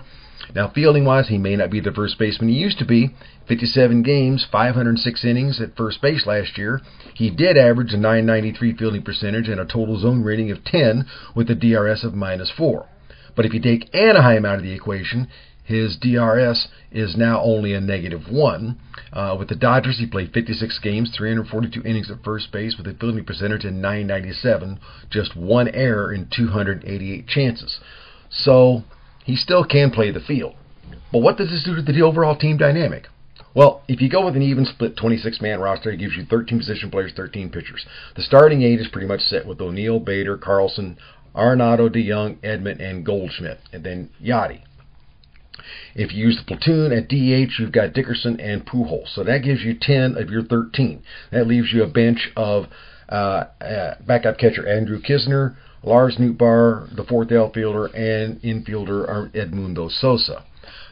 Now, 0.55 0.69
fielding 0.69 1.05
wise, 1.05 1.29
he 1.29 1.39
may 1.39 1.57
not 1.57 1.71
be 1.71 1.81
the 1.81 1.93
first 1.93 2.19
baseman 2.19 2.51
he 2.51 2.57
used 2.57 2.79
to 2.79 2.85
be. 2.85 3.15
57 3.49 4.03
games, 4.03 4.45
506 4.45 5.25
innings 5.25 5.61
at 5.61 5.77
first 5.77 6.01
base 6.03 6.27
last 6.27 6.57
year. 6.59 6.81
He 7.15 7.31
did 7.31 7.57
average 7.57 7.93
a 7.93 7.97
993 7.97 8.77
fielding 8.77 9.03
percentage 9.03 9.49
and 9.49 9.61
a 9.61 9.65
total 9.65 9.99
zone 9.99 10.23
rating 10.23 10.51
of 10.51 10.65
10 10.65 11.07
with 11.35 11.51
a 11.51 11.55
DRS 11.55 12.05
of 12.05 12.15
minus 12.15 12.51
4. 12.51 12.87
But 13.35 13.45
if 13.45 13.55
you 13.55 13.61
take 13.61 13.95
Anaheim 13.95 14.45
out 14.45 14.57
of 14.57 14.63
the 14.63 14.73
equation, 14.73 15.29
his 15.67 15.97
DRS 15.97 16.69
is 16.93 17.17
now 17.17 17.43
only 17.43 17.73
a 17.73 17.81
negative 17.81 18.31
one. 18.31 18.79
Uh, 19.13 19.35
with 19.37 19.49
the 19.49 19.57
Dodgers, 19.57 19.99
he 19.99 20.07
played 20.07 20.33
56 20.33 20.79
games, 20.79 21.13
342 21.17 21.83
innings 21.83 22.09
at 22.09 22.23
first 22.23 22.53
base 22.53 22.77
with 22.79 22.87
a 22.87 22.95
fielding 22.95 23.25
percentage 23.25 23.65
of 23.65 23.73
997, 23.73 24.79
just 25.11 25.37
one 25.37 25.69
error 25.69 26.13
in 26.13 26.29
288 26.31 27.27
chances. 27.27 27.81
So 28.31 28.85
he 29.25 29.35
still 29.35 29.65
can 29.65 29.91
play 29.91 30.13
the 30.13 30.21
field. 30.21 30.55
But 31.11 31.19
what 31.19 31.37
does 31.37 31.51
this 31.51 31.65
do 31.65 31.75
to 31.75 31.83
the 31.83 32.03
overall 32.03 32.37
team 32.37 32.57
dynamic? 32.57 33.09
Well, 33.53 33.83
if 33.89 34.01
you 34.01 34.09
go 34.09 34.25
with 34.25 34.37
an 34.37 34.43
even 34.43 34.67
split 34.67 34.97
26 34.97 35.41
man 35.41 35.59
roster, 35.59 35.91
it 35.91 35.97
gives 35.97 36.15
you 36.15 36.27
13 36.27 36.59
position 36.59 36.93
players, 36.93 37.13
13 37.17 37.51
pitchers. 37.51 37.85
The 38.15 38.23
starting 38.23 38.63
eight 38.63 38.81
is 38.81 38.87
pretty 38.87 39.09
much 39.09 39.23
set 39.23 39.47
with 39.47 39.61
O'Neill, 39.61 39.99
Bader, 39.99 40.37
Carlson, 40.37 40.97
Arenado, 41.35 41.89
DeJong, 41.89 42.37
Edman, 42.43 42.81
and 42.81 43.05
Goldschmidt, 43.05 43.59
and 43.73 43.83
then 43.83 44.11
Yadi. 44.23 44.63
If 45.95 46.13
you 46.13 46.27
use 46.27 46.37
the 46.37 46.45
platoon 46.45 46.93
at 46.93 47.09
DH, 47.09 47.59
you've 47.59 47.73
got 47.73 47.93
Dickerson 47.93 48.41
and 48.41 48.67
Pujols. 48.67 49.09
So 49.15 49.25
that 49.25 49.43
gives 49.43 49.63
you 49.63 49.75
10 49.81 50.17
of 50.17 50.31
your 50.31 50.45
13. 50.45 51.03
That 51.33 51.47
leaves 51.47 51.73
you 51.73 51.83
a 51.83 51.89
bench 51.89 52.31
of 52.37 52.67
uh, 53.09 53.45
uh, 53.61 53.95
backup 54.07 54.39
catcher 54.39 54.67
Andrew 54.67 55.01
Knizner, 55.01 55.57
Lars 55.83 56.17
Nootbaar, 56.19 56.95
the 56.97 57.05
fourth 57.05 57.31
outfielder, 57.31 57.87
and 57.87 58.41
infielder 58.43 59.31
Edmundo 59.33 59.91
Sosa. 59.91 60.45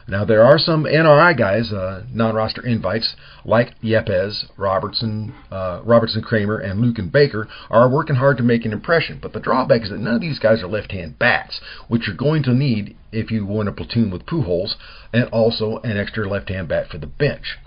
Now 0.07 0.23
there 0.23 0.43
are 0.43 0.59
some 0.59 0.83
NRI 0.83 1.35
guys, 1.35 1.73
uh, 1.73 2.03
non-roster 2.13 2.63
invites 2.63 3.15
like 3.43 3.79
Yepez, 3.81 4.45
Robertson, 4.55 5.33
uh, 5.51 5.81
Robertson, 5.83 6.21
Kramer, 6.21 6.57
and 6.57 6.79
Luken 6.79 7.11
Baker 7.11 7.47
are 7.71 7.89
working 7.89 8.17
hard 8.17 8.37
to 8.37 8.43
make 8.43 8.65
an 8.65 8.73
impression. 8.73 9.17
But 9.19 9.33
the 9.33 9.39
drawback 9.39 9.81
is 9.81 9.89
that 9.89 9.99
none 9.99 10.15
of 10.15 10.21
these 10.21 10.37
guys 10.37 10.61
are 10.61 10.67
left-hand 10.67 11.17
bats, 11.17 11.59
which 11.87 12.05
you're 12.05 12.15
going 12.15 12.43
to 12.43 12.53
need 12.53 12.95
if 13.11 13.31
you 13.31 13.45
want 13.47 13.69
a 13.69 13.71
platoon 13.71 14.11
with 14.11 14.27
Pujols, 14.27 14.75
and 15.11 15.25
also 15.29 15.77
an 15.79 15.97
extra 15.97 16.29
left-hand 16.29 16.67
bat 16.67 16.87
for 16.89 16.99
the 16.99 17.07
bench. 17.07 17.57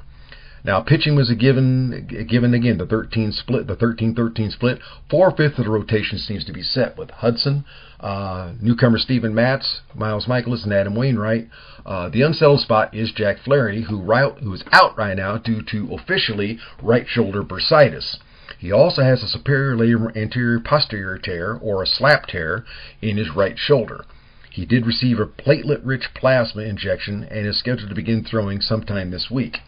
Now, 0.65 0.81
pitching 0.81 1.15
was 1.15 1.31
a 1.31 1.35
given, 1.35 2.27
given 2.29 2.53
again, 2.53 2.79
the 2.79 2.87
13 2.87 3.33
split, 3.33 3.67
the 3.67 3.77
13-13 3.77 4.53
split. 4.53 4.81
Four-fifths 5.09 5.59
of 5.59 5.65
the 5.65 5.71
rotation 5.71 6.19
seems 6.19 6.45
to 6.45 6.53
be 6.53 6.63
set 6.63 6.99
with 6.99 7.11
Hudson, 7.11 7.65
uh, 8.01 8.53
newcomer 8.61 8.99
Stephen 8.99 9.35
Matz, 9.35 9.83
Miles 9.95 10.27
Mikolas, 10.27 10.65
and 10.65 10.73
Adam 10.73 10.95
Wainwright. 10.95 11.49
Uh, 11.87 12.09
the 12.09 12.23
unsettled 12.23 12.61
spot 12.61 12.93
is 12.95 13.13
Jack 13.13 13.39
Flaherty, 13.39 13.83
who, 13.83 14.01
right, 14.01 14.33
who 14.39 14.53
is 14.53 14.65
out 14.73 14.99
right 14.99 15.17
now 15.17 15.39
due 15.39 15.63
to 15.63 15.95
officially 15.95 16.59
right 16.83 17.07
shoulder 17.07 17.43
bursitis. 17.43 18.19
He 18.59 18.73
also 18.73 19.03
has 19.03 19.23
a 19.23 19.29
superior 19.29 19.77
layer 19.77 20.11
anterior 20.17 20.59
posterior 20.59 21.19
tear, 21.19 21.55
or 21.55 21.83
a 21.83 21.87
slap 21.87 22.27
tear, 22.27 22.65
in 23.01 23.17
his 23.17 23.31
right 23.31 23.57
shoulder. 23.57 24.05
He 24.51 24.67
did 24.67 24.87
receive 24.87 25.21
a 25.21 25.27
platelet 25.27 25.83
rich 25.85 26.13
plasma 26.15 26.63
injection 26.63 27.23
and 27.23 27.47
is 27.47 27.59
scheduled 27.59 27.91
to 27.91 27.95
begin 27.95 28.25
throwing 28.25 28.61
sometime 28.61 29.13
this 29.13 29.31
week. 29.31 29.59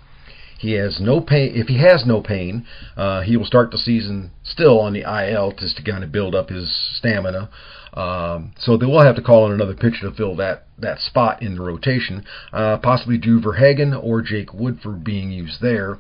He 0.61 0.73
has 0.73 1.01
no 1.01 1.23
pain. 1.23 1.53
If 1.55 1.69
he 1.69 1.79
has 1.79 2.05
no 2.05 2.21
pain, 2.21 2.67
uh, 2.95 3.23
he 3.23 3.35
will 3.35 3.47
start 3.47 3.71
the 3.71 3.79
season 3.79 4.33
still 4.43 4.79
on 4.79 4.93
the 4.93 5.01
IL 5.01 5.53
just 5.53 5.79
to 5.79 5.83
kind 5.83 6.05
of 6.05 6.13
build 6.13 6.35
up 6.35 6.51
his 6.51 6.71
stamina. 6.99 7.49
Um, 7.95 8.53
so 8.59 8.77
they 8.77 8.85
will 8.85 9.03
have 9.03 9.17
to 9.17 9.23
call 9.23 9.45
on 9.45 9.53
another 9.53 9.75
pitcher 9.75 10.03
to 10.03 10.13
fill 10.15 10.37
that 10.37 10.67
that 10.79 11.01
spot 11.01 11.43
in 11.43 11.55
the 11.55 11.63
rotation. 11.63 12.27
Uh, 12.53 12.77
possibly 12.77 13.17
Drew 13.17 13.41
Verhagen 13.41 13.95
or 13.95 14.21
Jake 14.21 14.53
Woodford 14.53 15.03
being 15.03 15.33
used 15.33 15.63
there. 15.63 15.99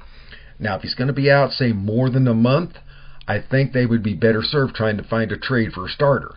Now, 0.58 0.76
if 0.76 0.82
he's 0.82 0.94
going 0.94 1.08
to 1.08 1.14
be 1.14 1.30
out, 1.30 1.52
say 1.52 1.72
more 1.72 2.10
than 2.10 2.28
a 2.28 2.34
month, 2.34 2.72
I 3.26 3.40
think 3.40 3.72
they 3.72 3.86
would 3.86 4.02
be 4.02 4.12
better 4.12 4.42
served 4.42 4.74
trying 4.74 4.98
to 4.98 5.02
find 5.02 5.32
a 5.32 5.38
trade 5.38 5.72
for 5.72 5.86
a 5.86 5.88
starter. 5.88 6.34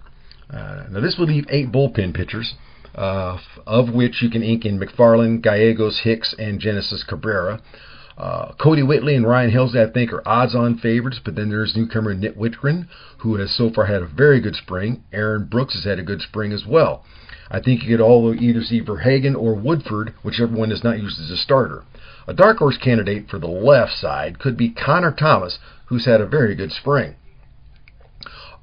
Uh, 0.49 0.85
now, 0.89 1.01
this 1.01 1.17
would 1.19 1.27
leave 1.27 1.45
eight 1.49 1.73
bullpen 1.73 2.13
pitchers. 2.13 2.53
Uh, 2.95 3.39
of 3.65 3.91
which 3.91 4.21
you 4.21 4.29
can 4.29 4.43
ink 4.43 4.65
in 4.65 4.79
McFarland, 4.79 5.41
Gallegos, 5.41 6.01
Hicks, 6.03 6.35
and 6.37 6.59
Genesis 6.59 7.03
Cabrera. 7.03 7.59
Uh, 8.17 8.51
Kodi 8.53 8.85
Whitley 8.85 9.15
and 9.15 9.27
Ryan 9.27 9.51
Helsley, 9.51 9.87
I 9.87 9.91
think, 9.91 10.13
are 10.13 10.27
odds-on 10.27 10.77
favorites, 10.77 11.19
but 11.23 11.35
then 11.35 11.49
there's 11.49 11.75
newcomer 11.75 12.13
Nick 12.13 12.37
Wittgren, 12.37 12.87
who 13.19 13.35
has 13.35 13.51
so 13.51 13.71
far 13.71 13.85
had 13.85 14.03
a 14.03 14.07
very 14.07 14.39
good 14.39 14.55
spring. 14.55 15.03
Aaron 15.11 15.45
Brooks 15.45 15.73
has 15.73 15.83
had 15.83 15.99
a 15.99 16.03
good 16.03 16.21
spring 16.21 16.51
as 16.51 16.65
well. 16.65 17.03
I 17.49 17.59
think 17.59 17.83
you 17.83 17.89
could 17.89 18.01
all 18.01 18.33
either 18.33 18.61
see 18.61 18.79
Verhagen 18.79 19.35
or 19.35 19.53
Woodford, 19.53 20.13
whichever 20.23 20.55
one 20.55 20.71
is 20.71 20.83
not 20.83 20.99
used 20.99 21.19
as 21.19 21.29
a 21.29 21.37
starter. 21.37 21.83
A 22.27 22.33
dark 22.33 22.57
horse 22.57 22.77
candidate 22.77 23.29
for 23.29 23.39
the 23.39 23.47
left 23.47 23.93
side 23.93 24.39
could 24.39 24.57
be 24.57 24.69
Connor 24.69 25.11
Thomas, 25.11 25.59
who's 25.87 26.05
had 26.05 26.21
a 26.21 26.25
very 26.25 26.55
good 26.55 26.71
spring. 26.71 27.15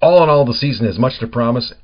All 0.01 0.23
in 0.23 0.31
all, 0.31 0.45
the 0.45 0.55
season 0.55 0.87
has 0.87 0.99
much 0.99 1.19
to 1.19 1.27
promise, 1.27 1.75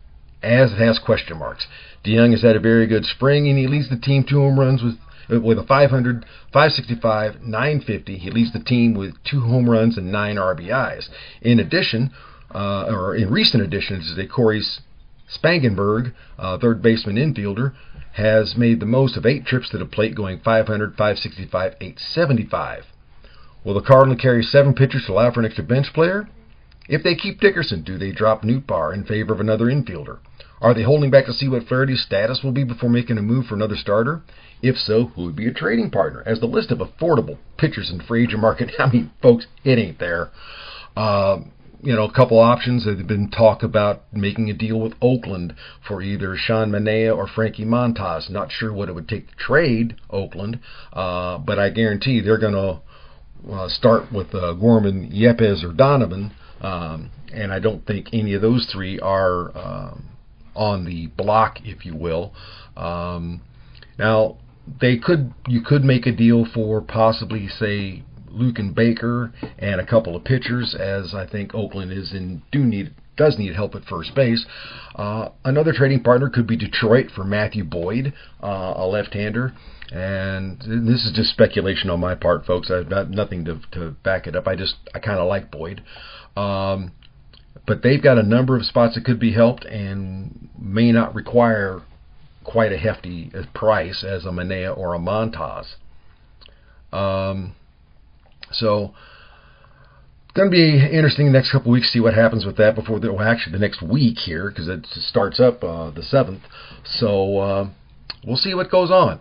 as 0.43 0.73
it 0.73 0.79
has 0.79 0.99
question 0.99 1.39
marks. 1.39 1.67
DeJong 2.05 2.31
has 2.31 2.43
had 2.43 2.57
a 2.57 2.61
very 2.61 2.87
good 2.87 3.05
spring, 3.05 3.49
and 3.49 3.59
he 3.59 3.67
leads 3.67 3.91
the 3.91 3.99
team 3.99 4.25
two 4.25 4.39
home 4.39 4.59
runs 4.59 4.83
with 4.83 4.97
with 5.29 5.59
a 5.59 5.65
500, 5.65 6.25
565, 6.53 7.43
950. 7.43 8.19
He 8.19 8.31
leads 8.31 8.53
the 8.53 8.61
team 8.61 8.95
with 8.95 9.23
two 9.25 9.41
home 9.41 9.69
runs 9.69 9.97
and 9.97 10.13
nine 10.13 10.37
RBIs. 10.37 11.09
In 11.43 11.61
addition, 11.61 12.13
uh, 12.55 12.87
or 12.89 13.15
in 13.15 13.31
recent 13.31 13.63
additions, 13.63 14.09
today, 14.09 14.29
Cory 14.29 14.63
Spangenberg, 15.29 16.13
uh, 16.39 16.59
third 16.59 16.83
baseman 16.83 17.17
infielder, 17.17 17.75
has 18.13 18.57
made 18.57 18.81
the 18.81 18.87
most 18.87 19.17
of 19.17 19.27
eight 19.27 19.45
trips 19.45 19.69
to 19.71 19.79
the 19.79 19.85
plate, 19.85 20.15
going 20.15 20.39
500, 20.41 20.97
565, 20.97 21.75
875. 21.81 22.85
Will 23.65 23.75
the 23.75 23.83
Cardinals 23.83 24.21
carry 24.21 24.43
seven 24.43 24.75
pitchers 24.75 25.05
to 25.07 25.13
allow 25.13 25.31
for 25.33 25.41
an 25.41 25.47
extra 25.47 25.65
bench 25.65 25.93
player? 25.93 26.29
If 26.89 27.03
they 27.03 27.17
keep 27.17 27.41
Dickerson, 27.41 27.83
do 27.83 27.99
they 27.99 28.13
drop 28.13 28.43
Nootbaar 28.43 28.95
in 28.95 29.05
favor 29.05 29.35
of 29.35 29.41
another 29.41 29.67
infielder? 29.67 30.19
Are 30.61 30.75
they 30.75 30.83
holding 30.83 31.11
back 31.11 31.27
to 31.27 31.33
see 31.33 31.49
what 31.49 31.67
Flaherty's 31.67 32.03
status 32.03 32.43
will 32.43 32.53
be 32.53 32.65
before 32.65 32.89
making 32.89 33.19
a 33.19 33.23
move 33.23 33.47
for 33.47 33.55
another 33.55 33.77
starter? 33.77 34.23
If 34.63 34.79
so, 34.79 35.07
who 35.07 35.25
would 35.25 35.37
be 35.37 35.47
a 35.47 35.53
trading 35.53 35.91
partner? 35.91 36.23
As 36.25 36.41
the 36.41 36.47
list 36.47 36.71
of 36.71 36.79
affordable 36.79 37.39
pitchers 37.59 37.91
in 37.91 38.01
free 38.01 38.25
agent 38.25 38.41
market, 38.41 38.71
I 38.79 38.91
mean, 38.91 39.11
folks, 39.21 39.47
it 39.65 39.79
ain't 39.79 39.99
there. 39.99 40.31
Uh, 40.97 41.41
you 41.83 41.95
know, 41.95 42.05
a 42.05 42.13
couple 42.13 42.39
options. 42.39 42.85
There's 42.85 43.03
been 43.03 43.31
talk 43.31 43.63
about 43.63 44.05
making 44.13 44.49
a 44.49 44.55
deal 44.55 44.81
with 44.81 44.95
Oakland 45.03 45.55
for 45.87 46.01
either 46.01 46.35
Sean 46.37 46.71
Manaea 46.71 47.15
or 47.15 47.27
Frankie 47.27 47.67
Montas. 47.67 48.31
Not 48.31 48.51
sure 48.51 48.73
what 48.73 48.89
it 48.89 48.95
would 48.95 49.09
take 49.09 49.29
to 49.29 49.37
trade 49.37 49.97
Oakland, 50.09 50.61
uh, 50.93 51.39
but 51.39 51.59
I 51.59 51.69
guarantee 51.69 52.21
they're 52.21 52.39
going 52.39 52.55
to 52.55 53.53
uh, 53.53 53.69
start 53.69 54.11
with 54.11 54.35
uh, 54.35 54.55
Gorman, 54.55 55.11
Yepez, 55.11 55.63
or 55.63 55.73
Donovan. 55.73 56.33
Um, 56.63 57.11
and 57.33 57.53
I 57.53 57.59
don't 57.59 57.87
think 57.87 58.09
any 58.13 58.33
of 58.33 58.41
those 58.41 58.67
three 58.73 58.99
are 58.99 59.57
um, 59.57 60.16
on 60.57 60.85
the 60.85 61.07
block, 61.09 61.59
if 61.65 61.85
you 61.85 61.95
will. 61.95 62.33
Um, 62.77 63.43
now, 63.99 64.39
they 64.81 64.97
could 64.97 65.33
you 65.47 65.61
could 65.61 65.85
make 65.85 66.07
a 66.07 66.13
deal 66.13 66.47
for 66.53 66.81
possibly 66.81 67.49
say 67.49 68.03
Luken 68.31 68.75
Baker 68.75 69.33
and 69.59 69.81
a 69.81 69.87
couple 69.87 70.17
of 70.17 70.25
pitchers, 70.25 70.75
as 70.75 71.15
I 71.15 71.27
think 71.27 71.55
Oakland 71.55 71.93
is 71.93 72.13
in 72.13 72.43
do 72.53 72.65
need 72.65 72.95
does 73.17 73.39
need 73.39 73.55
help 73.55 73.75
at 73.75 73.85
first 73.85 74.15
base. 74.15 74.45
Uh, 74.95 75.31
another 75.45 75.73
trading 75.73 76.03
partner 76.03 76.29
could 76.29 76.47
be 76.47 76.57
Detroit 76.57 77.07
for 77.15 77.25
Matthew 77.25 77.65
Boyd, 77.65 78.13
uh, 78.43 78.75
a 78.77 78.87
left-hander. 78.87 79.55
And 79.91 80.59
this 80.61 81.07
is 81.07 81.13
just 81.15 81.31
speculation 81.31 81.91
on 81.91 82.01
my 82.01 82.15
part, 82.15 82.45
folks. 82.45 82.71
I've 82.71 82.91
got 82.91 83.09
nothing 83.09 83.45
to, 83.45 83.61
to 83.73 83.93
back 84.03 84.27
it 84.27 84.37
up. 84.37 84.47
I 84.47 84.57
just 84.57 84.75
I 84.95 84.99
kind 84.99 85.19
of 85.19 85.29
like 85.29 85.51
Boyd. 85.51 85.83
Um, 86.37 86.93
but 87.67 87.83
they've 87.83 88.03
got 88.03 88.19
a 88.19 88.23
number 88.23 88.57
of 88.57 88.65
spots 88.65 88.95
that 88.95 89.05
could 89.05 89.19
be 89.19 89.33
helped 89.33 89.65
and 89.65 90.49
may 90.59 90.93
not 90.93 91.15
require 91.15 91.83
quite 92.45 92.73
a 92.73 92.79
hefty 92.79 93.31
price 93.55 94.05
as 94.05 94.25
a 94.25 94.29
Manaea 94.29 94.77
or 94.77 94.95
a 94.95 94.99
Montas. 94.99 95.75
Um, 96.93 97.55
so 98.53 98.95
it's 100.25 100.35
going 100.35 100.49
to 100.49 100.55
be 100.55 100.79
interesting 100.79 101.27
the 101.27 101.33
next 101.33 101.51
couple 101.51 101.73
weeks 101.73 101.89
to 101.89 101.93
see 101.95 102.01
what 102.01 102.15
happens 102.15 102.47
with 102.47 102.57
that 102.59 102.77
before 102.77 103.01
the 103.01 103.13
well, 103.13 103.27
actually 103.27 103.53
the 103.53 103.59
next 103.59 103.83
week 103.83 104.19
here 104.19 104.49
because 104.49 104.69
it 104.69 104.87
starts 104.87 105.41
up 105.41 105.65
uh, 105.65 105.91
the 105.91 106.03
seventh. 106.03 106.43
So 106.85 107.39
uh, 107.39 107.69
we'll 108.25 108.37
see 108.37 108.55
what 108.55 108.71
goes 108.71 108.91
on, 108.91 109.21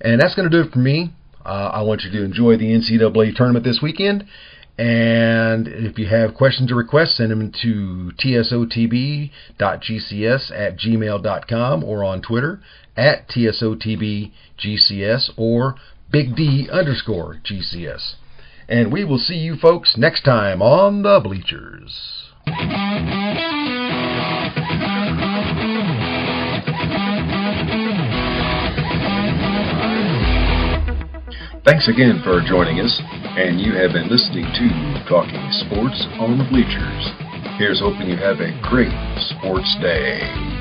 and 0.00 0.20
that's 0.20 0.36
going 0.36 0.48
to 0.48 0.56
do 0.56 0.66
it 0.66 0.72
for 0.72 0.78
me. 0.78 1.12
Uh, 1.44 1.70
I 1.72 1.82
want 1.82 2.02
you 2.02 2.10
to 2.12 2.24
enjoy 2.24 2.56
the 2.56 2.66
NCAA 2.66 3.34
tournament 3.34 3.64
this 3.64 3.80
weekend. 3.82 4.24
And 4.80 5.68
if 5.68 5.98
you 5.98 6.06
have 6.06 6.32
questions 6.34 6.72
or 6.72 6.74
requests, 6.76 7.18
send 7.18 7.30
them 7.30 7.52
to 7.60 8.12
tsotb.gcs 8.18 9.30
at 10.50 10.78
gmail.com 10.78 11.84
or 11.84 12.02
on 12.02 12.22
Twitter 12.22 12.62
at 12.96 13.28
tsotbgcs 13.28 14.32
or 15.36 15.74
big 16.10 16.34
D 16.34 16.70
underscore 16.72 17.42
GCS. 17.44 18.14
And 18.70 18.90
we 18.90 19.04
will 19.04 19.18
see 19.18 19.34
you 19.34 19.56
folks 19.56 19.98
next 19.98 20.22
time 20.22 20.62
on 20.62 21.02
the 21.02 21.20
Bleachers. 21.22 22.30
Thanks 31.62 31.88
again 31.88 32.22
for 32.24 32.40
joining 32.40 32.80
us, 32.80 33.02
and 33.36 33.60
you 33.60 33.74
have 33.74 33.92
been 33.92 34.08
listening 34.08 34.44
to 34.44 35.04
Talking 35.06 35.44
Sports 35.52 36.06
on 36.18 36.38
the 36.38 36.44
Bleachers. 36.44 37.04
Here's 37.58 37.80
hoping 37.80 38.08
you 38.08 38.16
have 38.16 38.40
a 38.40 38.58
great 38.62 38.88
sports 39.28 39.76
day. 39.82 40.59